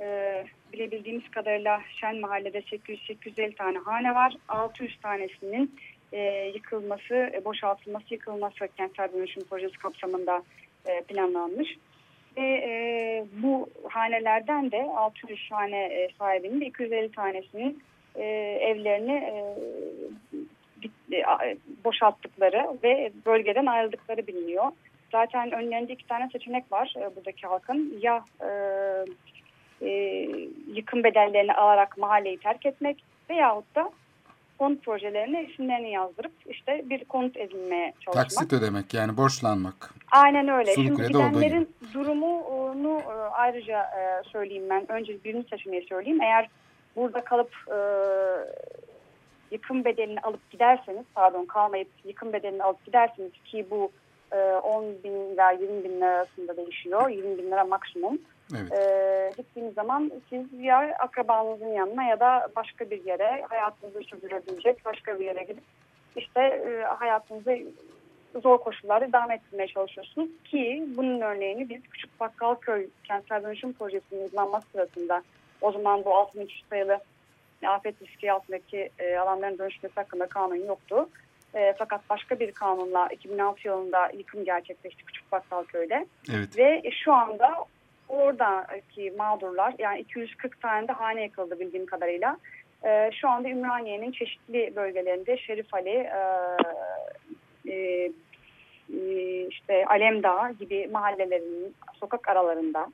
[0.00, 4.36] e, bilebildiğimiz kadarıyla Şen Mahalle'de 800-850 tane hane var.
[4.48, 5.76] 600 tanesinin
[6.12, 10.42] e, yıkılması, e, boşaltılması, yıkılması kentsel dönüşüm projesi kapsamında
[10.86, 11.76] e, planlanmış.
[12.36, 12.72] Ve e,
[13.42, 17.82] bu hanelerden de 600 hane e, sahibinin de 250 tanesinin
[18.14, 18.24] e,
[18.60, 19.56] evlerini e,
[21.16, 24.72] e, boşalttıkları ve bölgeden ayrıldıkları biliniyor.
[25.12, 27.98] Zaten önlerinde iki tane seçenek var e, buradaki halkın.
[28.02, 28.48] Ya e,
[29.82, 29.90] e,
[30.74, 33.90] yıkım bedellerini alarak mahalleyi terk etmek veyahut da
[34.58, 38.14] konut projelerine isimlerini yazdırıp işte bir konut edinmeye çalışmak.
[38.14, 39.94] Taksit ödemek yani borçlanmak.
[40.10, 40.74] Aynen öyle.
[40.74, 44.92] Suluk Şimdi gidenlerin durumunu e, ayrıca e, söyleyeyim ben.
[44.92, 46.22] Önce birinci seçeneği söyleyeyim.
[46.22, 46.48] Eğer
[46.96, 47.78] burada kalıp e,
[49.50, 53.90] yıkım bedelini alıp giderseniz pardon kalmayıp yıkım bedelini alıp giderseniz ki bu
[54.62, 57.08] 10 bin ila 20 bin lira arasında değişiyor.
[57.08, 58.18] 20 bin lira maksimum.
[58.56, 58.72] Evet.
[58.72, 65.20] Ee, gittiğiniz zaman siz ya akrabanızın yanına ya da başka bir yere hayatınızı sürdürebilecek başka
[65.20, 65.64] bir yere gidip
[66.16, 67.58] işte e, hayatınızı
[68.42, 74.66] zor koşullarda devam ettirmeye çalışıyorsunuz ki bunun örneğini biz Küçük Bakkalköy Kentsel Dönüşüm Projesi'nin uygulanması
[74.72, 75.22] sırasında
[75.60, 76.98] o zaman bu 6300 sayılı
[77.66, 81.08] afet riski altındaki e, alanların dönüşmesi hakkında kanun yoktu.
[81.54, 86.06] E, fakat başka bir kanunla 2006 yılında yıkım gerçekleşti Küçük Bakkalköy'de.
[86.34, 86.58] Evet.
[86.58, 87.64] Ve şu anda
[88.08, 92.36] oradaki mağdurlar yani 240 tane de hane yakıldı bildiğim kadarıyla.
[92.84, 96.56] E, şu anda Ümraniye'nin çeşitli bölgelerinde Şerif Ali, e,
[97.68, 102.88] e, e işte Alemdağ gibi mahallelerin sokak aralarında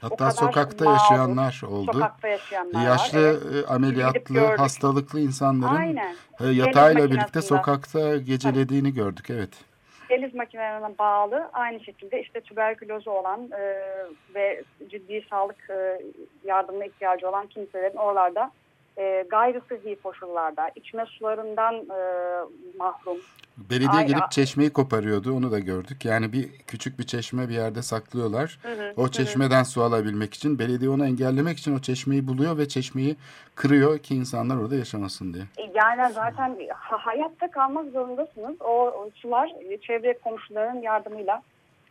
[0.00, 1.92] Hatta sokakta mağdur, yaşayanlar oldu.
[1.92, 3.62] Sokakta yaşayanlar Yaşlı, var.
[3.62, 6.16] E, ameliyatlı, hastalıklı insanların Aynen.
[6.40, 8.94] E, yatağıyla birlikte sokakta gecelediğini Tabii.
[8.94, 9.30] gördük.
[9.30, 9.50] Evet.
[10.10, 13.82] Deniz makinelerine bağlı aynı şekilde işte tüberkülozu olan e,
[14.34, 16.00] ve ciddi sağlık e,
[16.44, 18.50] yardımına ihtiyacı olan kimselerin oralarda
[18.98, 22.00] e, gayri sıhhi koşullarda içme sularından e,
[22.78, 23.18] mahrum.
[23.56, 26.04] Belediye Ay, gelip çeşmeyi koparıyordu onu da gördük.
[26.04, 28.58] Yani bir küçük bir çeşme bir yerde saklıyorlar.
[28.62, 29.64] Hı hı, o çeşmeden hı.
[29.64, 33.16] su alabilmek için belediye onu engellemek için o çeşmeyi buluyor ve çeşmeyi
[33.54, 35.44] kırıyor ki insanlar orada yaşamasın diye.
[35.56, 38.62] E, yani zaten hayatta kalmak zorundasınız.
[38.62, 39.50] O, sular
[39.82, 41.42] çevre komşuların yardımıyla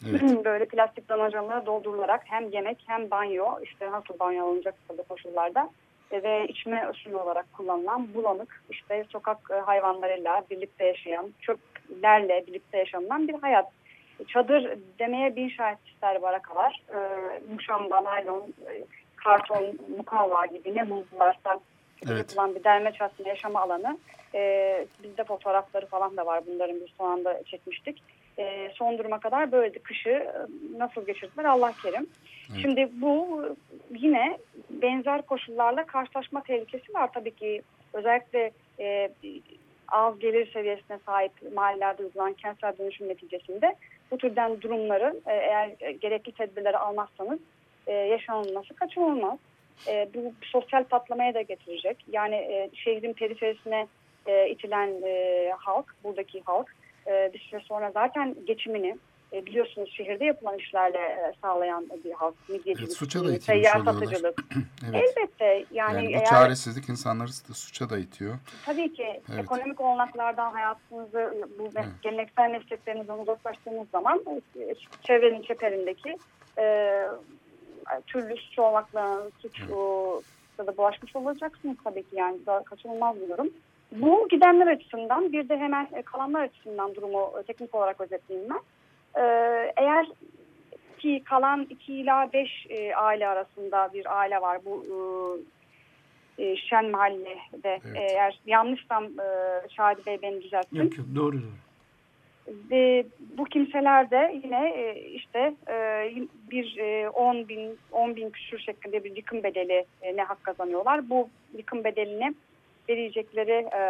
[0.10, 0.22] Evet.
[0.46, 4.76] böyle plastik damacanalara doldurularak hem yemek hem banyo işte nasıl banyo alınacak
[5.10, 5.70] koşullarda
[6.12, 13.28] ve içme suyu olarak kullanılan bulanık işte sokak e, hayvanlarıyla birlikte yaşayan çöplerle birlikte yaşanılan
[13.28, 13.72] bir hayat.
[14.28, 16.82] Çadır demeye bin şahit ister barakalar.
[16.90, 17.00] E,
[17.54, 18.84] muşamba, naylon, e,
[19.16, 19.64] karton,
[19.98, 21.60] mukavva gibi ne buldularsa
[22.06, 22.18] evet.
[22.18, 23.98] yapılan bir derme çatma yaşama alanı.
[24.36, 28.04] E, bizde fotoğrafları falan da var bunların bir son anda çekmiştik.
[28.40, 29.80] E, son duruma kadar böyleydi.
[29.80, 30.34] Kışı e,
[30.78, 32.08] nasıl geçirdiler Allah kerim.
[32.52, 32.62] Evet.
[32.62, 33.46] Şimdi bu
[33.90, 34.38] yine
[34.70, 37.62] benzer koşullarla karşılaşma tehlikesi var tabii ki.
[37.94, 39.10] Özellikle e,
[39.88, 43.76] az gelir seviyesine sahip mahallelerde uygulanan kentsel dönüşüm neticesinde
[44.12, 45.68] bu türden durumları e, eğer
[46.02, 47.40] gerekli tedbirleri almazsanız
[47.88, 49.40] e, yaşanılması kaçınılmaz.
[49.88, 51.98] E, bu sosyal patlamaya da getirecek.
[52.12, 53.88] Yani e, şehrin periferisine
[54.26, 56.76] e, itilen e, halk, buradaki halk
[57.08, 58.98] e, bir süre sonra zaten geçimini
[59.34, 62.36] e, biliyorsunuz şehirde yapılan işlerle e, sağlayan bir halk.
[62.50, 64.40] Midyecilik, evet, suça da itilmiş satıcılık.
[64.90, 65.10] evet.
[65.18, 65.46] Elbette.
[65.46, 68.36] Yani, yani bu eğer, çaresizlik insanları da suça da itiyor.
[68.66, 69.22] Tabii ki.
[69.34, 69.44] Evet.
[69.44, 71.86] Ekonomik olanaklardan hayatınızı, bu evet.
[72.02, 74.24] geleneksel mesleklerinizden uzaklaştığınız zaman
[74.60, 76.18] e, çevrenin çeperindeki
[76.58, 77.08] e,
[78.08, 80.68] türlü suç olmakla suç evet.
[80.68, 83.50] da bulaşmış olacaksınız tabii ki yani kaçınılmaz bir durum.
[83.92, 88.60] Bu gidenler açısından bir de hemen kalanlar açısından durumu teknik olarak özetleyeyim ben.
[89.22, 90.08] Ee, eğer
[91.00, 94.86] ki kalan 2 ila 5 e, aile arasında bir aile var bu
[96.38, 97.80] e, e Şen Mahalle'de.
[97.86, 97.96] Evet.
[97.96, 99.28] Eğer yanlışsam e,
[99.70, 100.76] Şadi Bey beni düzeltsin.
[100.76, 101.52] Yok yok doğru doğru.
[102.72, 103.06] Ve
[103.38, 106.10] bu kimseler de yine e, işte e,
[106.52, 111.10] bir e, 10 bin 10 bin küsur şeklinde bir yıkım bedeli e, ne hak kazanıyorlar.
[111.10, 112.34] Bu yıkım bedelini
[112.90, 113.82] verecekleri e,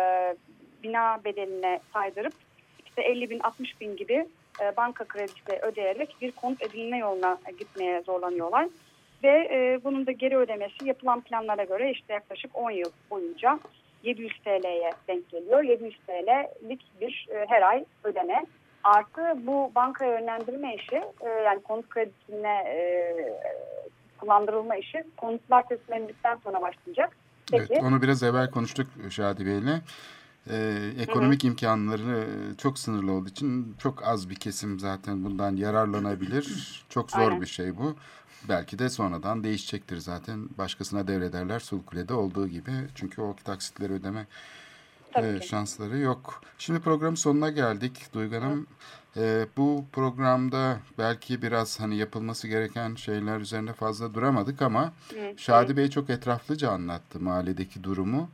[0.84, 2.34] bina bedeline saydırıp
[2.86, 4.28] işte 50 bin 60 bin gibi
[4.62, 8.68] e, banka kredisi ödeyerek bir konut edinme yoluna gitmeye zorlanıyorlar.
[9.24, 13.60] Ve e, bunun da geri ödemesi yapılan planlara göre işte yaklaşık 10 yıl boyunca
[14.04, 15.64] 700 TL'ye denk geliyor.
[15.64, 18.46] 700 TL'lik bir her ay ödeme.
[18.84, 21.02] Artı bu bankaya yönlendirme işi
[21.46, 22.80] yani konut kredisine e,
[24.20, 27.18] kullandırılma işi konutlar teslim edildikten sonra başlayacak.
[27.52, 27.74] Peki.
[27.74, 29.82] Evet, onu biraz evvel konuştuk Şadi Bey'le.
[30.50, 31.52] Ee, ekonomik hı hı.
[31.52, 32.28] imkanları
[32.58, 36.86] çok sınırlı olduğu için çok az bir kesim zaten bundan yararlanabilir.
[36.90, 37.42] Çok zor Aynen.
[37.42, 37.96] bir şey bu.
[38.50, 40.50] Belki de sonradan değişecektir zaten.
[40.58, 42.72] Başkasına devrederler Sulkule'de olduğu gibi.
[42.96, 44.28] Çünkü o taksitleri ödeme
[45.16, 46.42] e, şansları yok.
[46.58, 48.68] Şimdi programın sonuna geldik Duygu Hanım.
[49.18, 55.38] E, bu programda belki biraz hani yapılması gereken şeyler üzerinde fazla duramadık ama Hı.
[55.38, 58.30] Şadi Bey çok etraflıca anlattı mahalledeki durumu.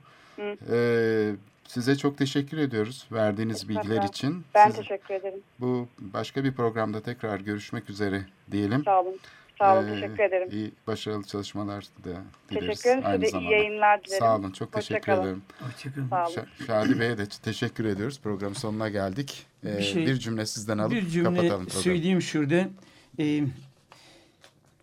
[0.72, 1.36] E,
[1.68, 4.44] size çok teşekkür ediyoruz verdiğiniz bilgiler için.
[4.56, 5.40] Ben Siz, teşekkür ederim.
[5.60, 8.84] Bu başka bir programda tekrar görüşmek üzere diyelim.
[8.84, 9.16] Sağ olun.
[9.62, 10.50] Sağ olun, ee, teşekkür ederim.
[10.52, 12.10] İyi, başarılı çalışmalar da
[12.50, 12.68] dileriz.
[12.68, 13.04] Teşekkür ederim.
[13.06, 13.50] Aynı Size zamanda.
[13.50, 14.20] iyi yayınlar dilerim.
[14.20, 15.24] Sağ olun, çok teşekkür Hoşçakalın.
[15.24, 15.42] ederim.
[15.60, 16.08] Hoşçakalın.
[16.10, 16.48] Sağ olun.
[16.68, 18.20] Şadi Bey'e de teşekkür ediyoruz.
[18.24, 19.46] Programın sonuna geldik.
[19.66, 21.84] Ee, bir, şey, bir cümle sizden alıp bir cümle kapatalım programı.
[21.84, 22.68] söyleyeyim şurada.
[23.20, 23.44] Ee,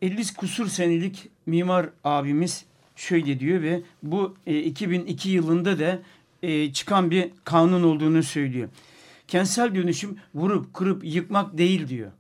[0.03, 2.65] 50 kusur senelik mimar abimiz
[2.97, 5.99] şöyle diyor ve bu e, 2002 yılında da
[6.43, 8.69] e, çıkan bir kanun olduğunu söylüyor.
[9.29, 12.11] Kentsel dönüşüm vurup kırıp yıkmak değil diyor.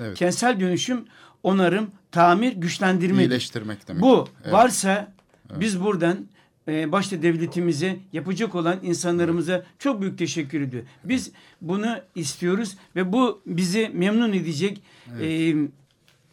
[0.00, 0.18] Evet.
[0.18, 1.04] Kentsel dönüşüm
[1.42, 3.20] onarım, tamir, güçlendirmek.
[3.20, 4.02] İyileştirmek demek.
[4.02, 4.52] Bu evet.
[4.52, 5.12] varsa
[5.50, 5.60] evet.
[5.60, 6.26] biz buradan
[6.68, 9.66] e, başta devletimize yapacak olan insanlarımıza evet.
[9.78, 10.82] çok büyük teşekkür ediyor.
[11.04, 11.36] Biz evet.
[11.60, 14.82] bunu istiyoruz ve bu bizi memnun edecek.
[15.12, 15.56] Evet.
[15.56, 15.68] E,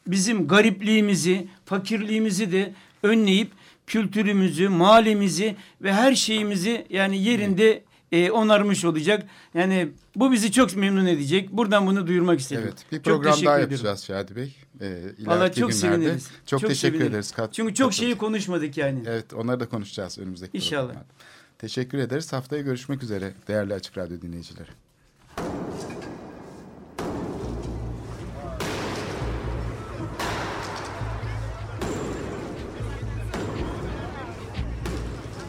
[0.07, 3.51] bizim garipliğimizi, fakirliğimizi de önleyip
[3.87, 9.27] kültürümüzü, mahallemizi ve her şeyimizi yani yerinde e, onarmış olacak.
[9.53, 11.51] Yani bu bizi çok memnun edecek.
[11.51, 12.63] Buradan bunu duyurmak istedim.
[12.65, 12.85] Evet.
[12.91, 14.55] Bir program daha yapacağız Şadi Bey.
[14.81, 15.73] Ee, Valla çok günlerde.
[15.73, 16.27] seviniriz.
[16.45, 17.09] Çok, çok teşekkür seviniriz.
[17.13, 17.31] ederiz.
[17.31, 19.03] Kat, Çünkü çok şeyi konuşmadık yani.
[19.07, 20.81] Evet onları da konuşacağız önümüzdeki İnşallah.
[20.81, 21.13] Programlarda.
[21.57, 22.33] Teşekkür ederiz.
[22.33, 24.69] Haftaya görüşmek üzere değerli Açık Radyo dinleyicileri.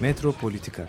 [0.00, 0.88] Metropolitika